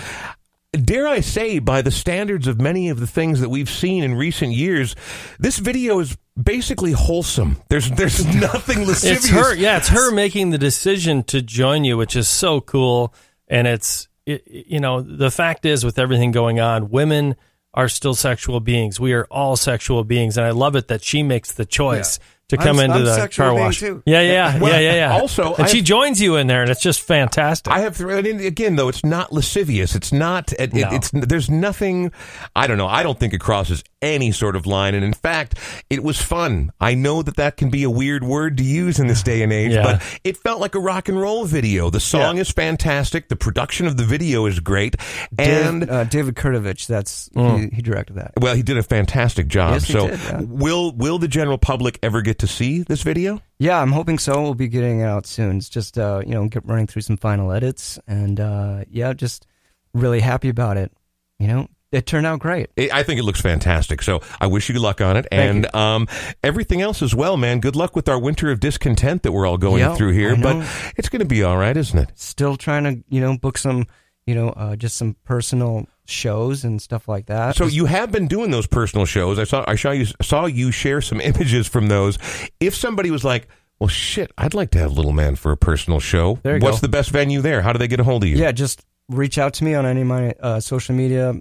[0.72, 4.16] dare I say, by the standards of many of the things that we've seen in
[4.16, 4.96] recent years,
[5.40, 7.62] this video is basically wholesome.
[7.70, 9.26] There's there's nothing lascivious.
[9.26, 13.14] it's her, yeah, it's her making the decision to join you, which is so cool.
[13.48, 17.36] And it's, it, you know, the fact is, with everything going on, women
[17.74, 19.00] are still sexual beings.
[19.00, 22.20] We are all sexual beings, and I love it that she makes the choice
[22.50, 23.80] to I'm- come into I'm the sexual car wash.
[23.80, 24.04] too.
[24.06, 25.14] Yeah, yeah, Well, yeah, yeah, yeah.
[25.20, 27.72] also, and I she have- joins you in there, and it's just fantastic.
[27.72, 29.96] I have again though it's not lascivious.
[29.96, 30.52] It's not.
[30.54, 30.90] It, it- No.
[30.92, 32.12] It's there's nothing.
[32.56, 32.88] I don't know.
[32.88, 34.96] I don't think it crosses any sort of line.
[34.96, 35.58] And in fact,
[35.90, 36.72] it was fun.
[36.80, 39.54] I know that that can be a weird word to use in this day and
[39.54, 39.84] age, Yeah.
[39.84, 41.90] but it felt like a rock and roll video.
[41.90, 43.30] The song is fantastic.
[43.30, 44.96] The production of the video is great,
[45.38, 45.82] and.
[45.82, 47.70] Dave, uh, David Kurtovich, that's Mm.
[47.70, 48.34] he, he directed that.
[48.40, 49.74] well, he did a fantastic job.
[49.74, 50.42] Yes, so, did, yeah.
[50.42, 53.42] will will the general public ever get to see this video?
[53.60, 54.42] Yeah, I'm hoping so.
[54.42, 55.58] We'll be getting it out soon.
[55.58, 59.46] It's just uh, you know, get running through some final edits, and uh, yeah, just
[59.94, 60.92] really happy about it.
[61.40, 62.70] You know, it turned out great.
[62.78, 64.02] I I think it looks fantastic.
[64.02, 66.08] So I wish you luck on it, Thank and um,
[66.44, 67.60] everything else as well, man.
[67.60, 70.36] Good luck with our winter of discontent that we're all going Yeah, through here.
[70.36, 70.66] But
[70.98, 72.12] it's going to be all right, isn't it?
[72.16, 73.88] Still trying to you know book some
[74.26, 77.56] you know uh, just some personal shows and stuff like that.
[77.56, 79.40] So you have been doing those personal shows.
[79.40, 82.18] I saw I saw you saw you share some images from those.
[82.60, 83.48] If somebody was like,
[83.80, 86.80] "Well, shit, I'd like to have Little Man for a personal show," There you what's
[86.80, 86.88] go.
[86.88, 87.62] the best venue there?
[87.62, 88.38] How do they get a hold of you?
[88.38, 91.36] yeah, just reach out to me on any of my uh, social media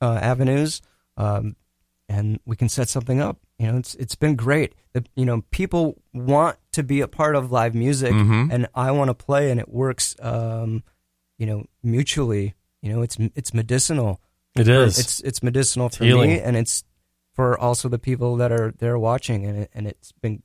[0.00, 0.82] uh, avenues,
[1.16, 1.56] um,
[2.08, 3.38] and we can set something up.
[3.58, 4.74] You know, it's it's been great.
[4.92, 8.52] The, you know, people want to be a part of live music, Mhm.
[8.52, 10.14] and I want to play, and it works.
[10.20, 10.82] Um,
[11.38, 14.20] you know, mutually, you know, it's it's medicinal.
[14.56, 14.98] It is.
[14.98, 16.30] It's it's medicinal for healing.
[16.30, 16.84] me, and it's
[17.32, 20.42] for also the people that are there watching, and it, and it's been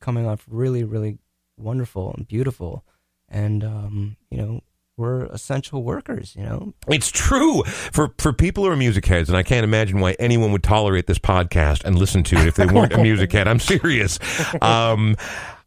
[0.00, 1.18] coming off really, really
[1.56, 2.84] wonderful and beautiful,
[3.28, 4.60] and um, you know,
[5.00, 6.36] we're essential workers.
[6.36, 9.98] You know, It's true for for people who are music heads, and I can't imagine
[10.00, 13.32] why anyone would tolerate this podcast and listen to it if they weren't a music
[13.32, 13.48] head.
[13.48, 14.18] I'm serious.
[14.62, 15.16] Um,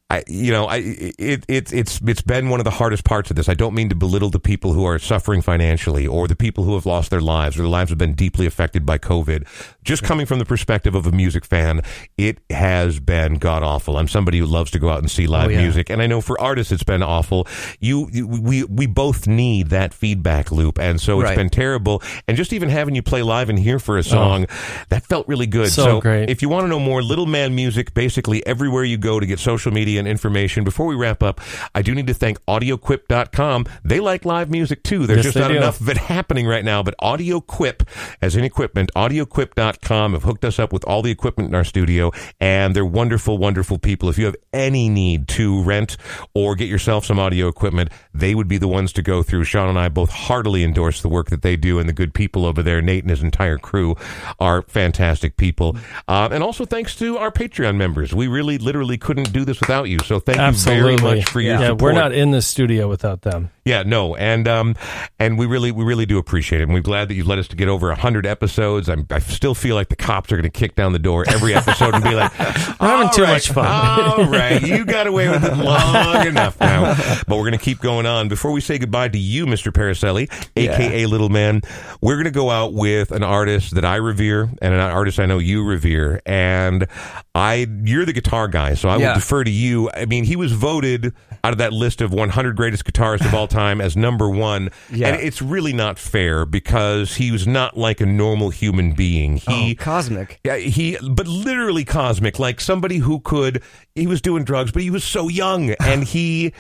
[0.10, 3.36] I, you know, I it, it it's it's been one of the hardest parts of
[3.36, 3.50] this.
[3.50, 6.76] I don't mean to belittle the people who are suffering financially, or the people who
[6.76, 9.48] have lost their lives, or their lives have been deeply affected by COVID.
[9.84, 11.82] Just coming from the perspective of a music fan,
[12.18, 13.98] it has been god awful.
[13.98, 15.62] I'm somebody who loves to go out and see live oh, yeah.
[15.62, 17.48] music, and I know for artists it's been awful.
[17.80, 21.38] You, you we we both need that feedback loop, and so it's Right.
[21.38, 22.02] been terrible.
[22.28, 24.04] And just even having you play live and hear for a oh.
[24.04, 24.48] song,
[24.90, 25.70] that felt really good.
[25.72, 26.30] So great.
[26.30, 29.40] If you want to know more Little Man music, basically everywhere you go to get
[29.40, 30.64] social media and information.
[30.64, 31.42] Before we wrap up,
[31.76, 33.66] I do need to thank AudioQuip.com.
[33.84, 35.06] They like live music too.
[35.08, 35.58] There's Yes, just not do.
[35.58, 36.84] enough of it happening right now.
[36.84, 37.88] But AudioQuip,
[38.22, 42.12] as in equipment, AudioQuip.com have hooked us up with all the equipment in our studio,
[42.40, 44.10] and they're wonderful, wonderful people.
[44.10, 45.98] If you have any need to rent
[46.34, 49.44] or get yourself some audio equipment, they would be the ones to go through.
[49.44, 52.46] Sean and I both heartily endorse the work that they do, and the good people
[52.46, 53.96] over there, Nate and his entire crew,
[54.40, 55.78] are fantastic people.
[56.08, 58.14] Uh, and also thanks to our Patreon members.
[58.14, 60.00] We really, literally couldn't do this without you.
[60.00, 60.94] So thank Absolutely.
[60.94, 61.82] you very much for your yeah, support.
[61.82, 63.52] we're not in the studio without them.
[63.66, 64.76] Yeah, no, and um,
[65.20, 67.48] and we really, we really do appreciate it, and we're glad that you've let us
[67.48, 68.90] to get over hundred episodes.
[68.90, 71.54] I'm, I still feel like the cops are going to kick down the door every
[71.56, 75.44] episode and be like, We're having too much fun." All right, you got away with
[75.46, 76.94] it long enough now,
[77.28, 78.28] but we're going to keep going on.
[78.28, 79.72] Before we say goodbye to you, Mr.
[79.72, 81.62] Perricelli, aka Little Man,
[82.02, 85.26] we're going to go out with an artist that I revere and an artist I
[85.26, 86.86] know you revere, and
[87.34, 89.14] I, you're the guitar guy, so I will Yeah.
[89.16, 89.90] defer to you.
[89.96, 91.14] I mean, he was voted
[91.44, 94.70] out of that list of 100 greatest guitarists of all time as number one.
[94.90, 95.10] Yeah.
[95.10, 99.38] And it's really not fair because he was not like a normal human being.
[99.38, 99.76] He.
[99.78, 100.40] oh, cosmic.
[100.44, 103.62] Yeah, he, but literally cosmic, like somebody who could,
[103.96, 106.54] he was doing drugs, but he was so young and he,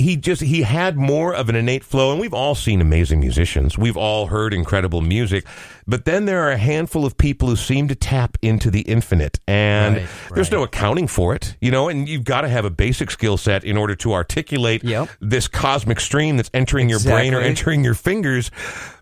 [0.00, 2.12] he just, he had more of an innate flow.
[2.12, 3.76] And we've all seen amazing musicians.
[3.76, 5.44] We've all heard incredible music.
[5.88, 9.40] But then there are a handful of people who seem to tap into the infinite
[9.48, 12.70] and Right, there's no accounting for it, you know, and you've got to have a
[12.70, 15.08] basic skill set in order to articulate Yep.
[15.20, 18.50] this cosmic stream that's entering your brain or entering your fingers.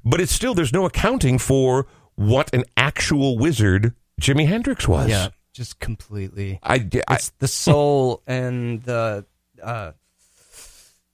[0.05, 5.11] But it's still, there's no accounting for what an actual wizard Jimi Hendrix was.
[5.11, 6.59] Yeah, just completely.
[6.63, 9.27] I, I It's the soul and the,
[9.63, 9.93] uh,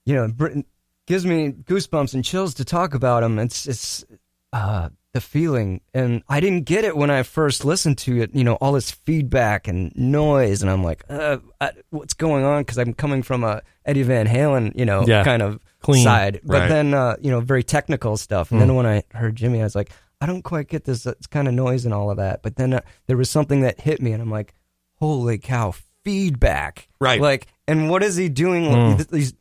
[0.05, 0.59] you know, br-
[1.07, 3.39] gives me goosebumps and chills to talk about him.
[3.39, 4.05] It's it's
[4.51, 8.33] uh, the feeling, and I didn't get it when I first listened to it.
[8.35, 12.61] You know, all this feedback and noise, and I'm like, uh, I, what's going on?
[12.61, 15.23] Because I'm coming from a Eddie Van Halen, you know, Yeah.
[15.23, 16.03] kind of Clean.
[16.03, 16.67] side, but Right.
[16.69, 18.51] then uh, you know, very technical stuff.
[18.51, 19.91] And then when I heard Jimi, I was like,
[20.21, 22.41] I don't quite get this uh, kind of noise and all of that.
[22.41, 24.53] But then uh, there was something that hit me, and I'm like,
[24.99, 25.73] holy cow,
[26.03, 27.19] feedback, Right.
[27.19, 28.63] Like, and what is he doing?
[28.65, 29.13] Mm.
[29.13, 29.33] He's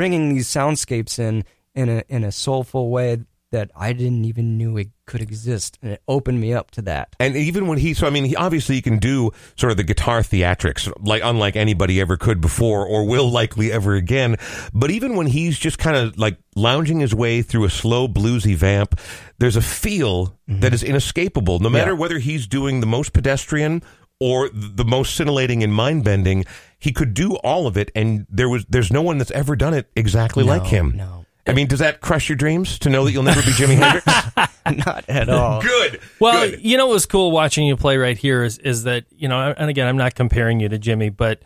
[0.00, 1.44] bringing these soundscapes in
[1.74, 3.18] in a in a soulful way
[3.50, 7.14] that I didn't even knew it could exist, and it opened me up to that.
[7.18, 9.82] And even when he, so I mean, he obviously he can do sort of the
[9.82, 14.36] guitar theatrics, like unlike anybody ever could before or will likely ever again.
[14.72, 18.54] But even when he's just kind of like lounging his way through a slow bluesy
[18.54, 18.98] vamp,
[19.38, 20.60] there's a feel mm-hmm.
[20.60, 21.58] that is inescapable.
[21.58, 21.98] No matter Yeah.
[21.98, 23.82] whether he's doing the most pedestrian
[24.18, 26.46] or the most scintillating and mind bending,
[26.80, 29.74] he could do all of it, and there was there's no one that's ever done
[29.74, 30.94] it exactly like him.
[30.96, 31.26] no.
[31.46, 34.86] I mean, does that crush your dreams to know that you'll never be Jimi Hendrix?
[34.86, 35.60] Not at all.
[35.60, 36.00] Good.
[36.20, 36.60] Well, Good.
[36.62, 39.52] you know what was cool watching you play right here is is that you know,
[39.56, 41.42] and again, I'm not comparing you to Jimi, but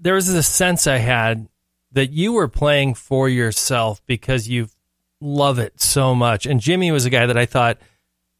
[0.00, 1.48] there was this sense I had
[1.92, 4.68] that you were playing for yourself because you
[5.20, 6.46] love it so much.
[6.46, 7.78] And Jimi was a guy that I thought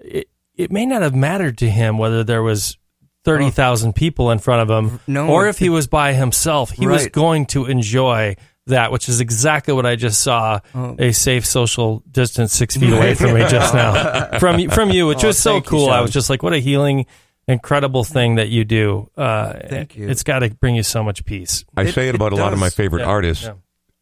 [0.01, 2.79] it, it may not have mattered to him whether there was
[3.25, 6.71] thirty thousand people in front of him, No, or it- if he was by himself.
[6.71, 10.95] He was going to enjoy that, which is exactly what I just saw Oh.
[10.99, 15.25] a safe social distance six feet away from me just now from from you, which
[15.25, 15.91] Oh, was so thank you, cool.
[15.91, 17.07] I was just like, what a healing,
[17.49, 19.11] incredible thing that you do.
[19.17, 20.09] Uh, Thank you.
[20.09, 21.65] It's got to bring you so much peace.
[21.77, 23.45] I It- say it it about a lot of my favorite Yeah, artists.
[23.45, 23.55] yeah.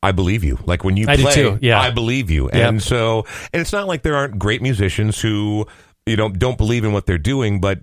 [0.02, 0.58] I believe you.
[0.66, 1.80] Like when you I do play, too, yeah.
[1.80, 2.48] I believe you.
[2.52, 2.68] Yeah.
[2.68, 5.66] And so, and it's not like there aren't great musicians who,
[6.06, 7.80] you know, don't believe in what they're doing, but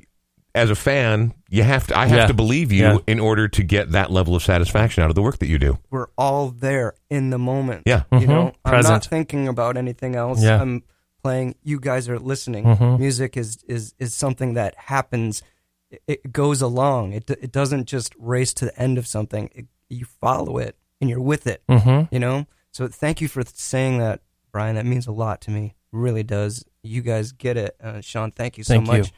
[0.55, 2.27] as a fan, you have to, I have Yeah.
[2.27, 2.97] to believe you Yeah.
[3.07, 5.77] in order to get that level of satisfaction out of the work that you do.
[5.91, 7.83] We're all there in the moment.
[7.85, 8.03] Yeah.
[8.11, 8.93] You know, I'm Present.
[8.93, 10.41] not thinking about anything else.
[10.41, 10.61] Yeah.
[10.61, 10.83] I'm
[11.23, 11.55] playing.
[11.63, 12.65] You guys are listening.
[12.65, 12.99] Mhm.
[12.99, 15.43] Music is is is something that happens.
[15.91, 17.13] It, it goes along.
[17.13, 19.49] It it doesn't just race to the end of something.
[19.53, 21.61] It, you follow it and you're with it.
[21.69, 22.13] Mm-hmm.
[22.13, 22.45] You know.
[22.71, 24.75] So thank you for saying that Brian.
[24.75, 25.75] That means a lot to me.
[25.91, 26.65] Really does.
[26.83, 27.75] You guys get it.
[27.83, 28.97] Uh, Sean, thank you so Thank you.
[28.99, 29.11] much.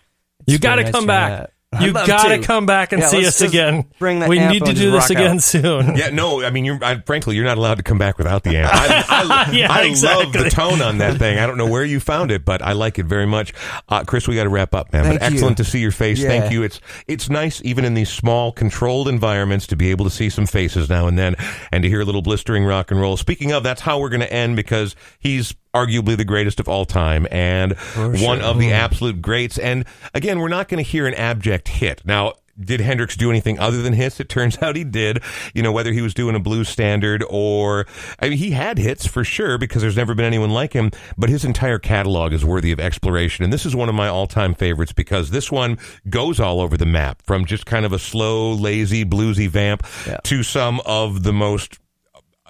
[0.48, 1.52] You It's got to come back.
[1.74, 2.44] I'd You love got to to.
[2.44, 3.86] come back and Yeah, see let's us just again.
[4.00, 5.26] bring that we amp need to and do just this rock out.
[5.28, 5.40] again
[5.88, 5.98] soon.
[5.98, 8.56] Yeah, no, I mean, you're, I, frankly, you're not allowed to come back without the
[8.56, 8.72] amp.
[8.74, 9.04] I,
[9.50, 10.44] I, Yeah, I love exactly.
[10.44, 11.38] the tone on that thing.
[11.38, 13.54] I don't know where you found it, but I like it very much.
[13.90, 15.04] Uh, Chris, we got to wrap up, man.
[15.04, 15.36] Thank but you.
[15.36, 16.20] excellent to see your face.
[16.22, 16.30] Yeah.
[16.30, 16.64] Thank you.
[16.64, 20.46] It's it's nice, even in these small, controlled environments, to be able to see some
[20.46, 21.36] faces now and then,
[21.74, 23.18] and to hear a little blistering rock and roll.
[23.18, 26.86] Speaking of, that's how we're going to end because he's arguably the greatest of all
[26.86, 29.58] time and one of the absolute greats.
[29.58, 32.34] And again, we're not going to hear an abject hit now.
[32.60, 34.20] Did Hendrix do anything other than hits?
[34.20, 35.22] It turns out he did.
[35.54, 37.86] You know, whether he was doing a blues standard or,
[38.20, 40.90] I mean, he had hits for sure because there's never been anyone like him,
[41.20, 43.44] but his entire catalog is worthy of exploration.
[43.44, 45.78] And this is one of my all time favorites because this one
[46.10, 50.18] goes all over the map from just kind of a slow, lazy, bluesy vamp Yeah.
[50.24, 51.78] to some of the most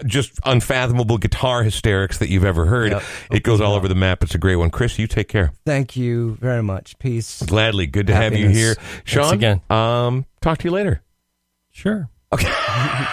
[0.05, 2.91] just unfathomable guitar hysterics that you've ever heard.
[2.91, 3.03] Yep.
[3.31, 4.23] It goes all over the map.
[4.23, 4.69] It's a great one.
[4.69, 5.51] Chris, you take care.
[5.65, 6.97] Thank you very much.
[6.99, 7.41] Peace.
[7.43, 7.87] Gladly.
[7.87, 8.75] Good to have you here.
[9.05, 9.61] Sean, again.
[9.69, 11.01] um, talk to you later.
[11.71, 12.09] Sure.
[12.31, 12.51] Okay.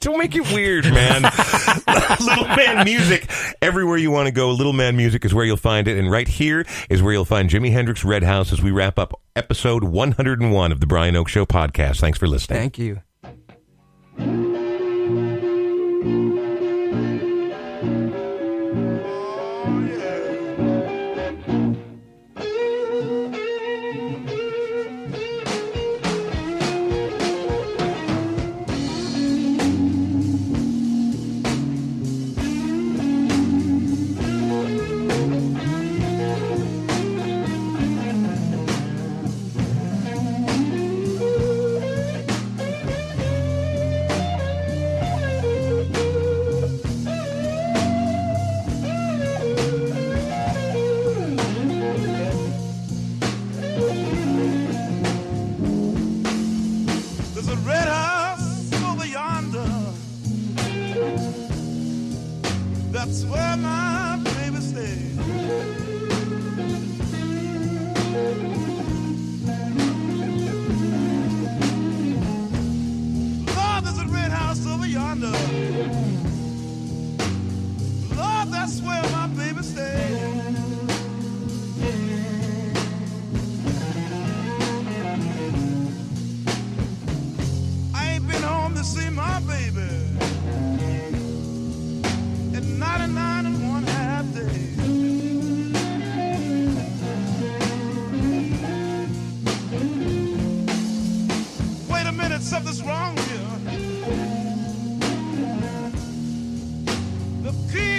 [0.00, 1.22] Don't make it weird, man.
[2.20, 3.30] Little Man Music.
[3.62, 5.96] Everywhere you want to go, Little Man Music is where you'll find it.
[5.96, 9.20] And right here is where you'll find Jimi Hendrix Red House as we wrap up
[9.36, 12.00] episode 101 of the Brian Oake Show podcast.
[12.00, 12.58] Thanks for listening.
[12.58, 12.78] Thank
[14.18, 14.51] you.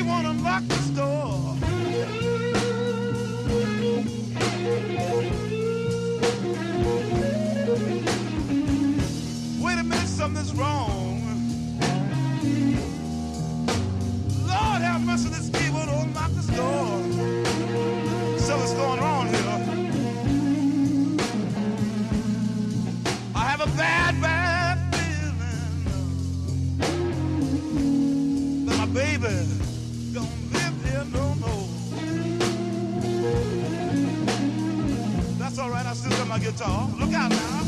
[0.04, 1.56] The key won't unlock this door.
[9.64, 10.93] Wait a minute, something's wrong.
[36.34, 36.90] My guitar.
[37.00, 37.64] Look out now.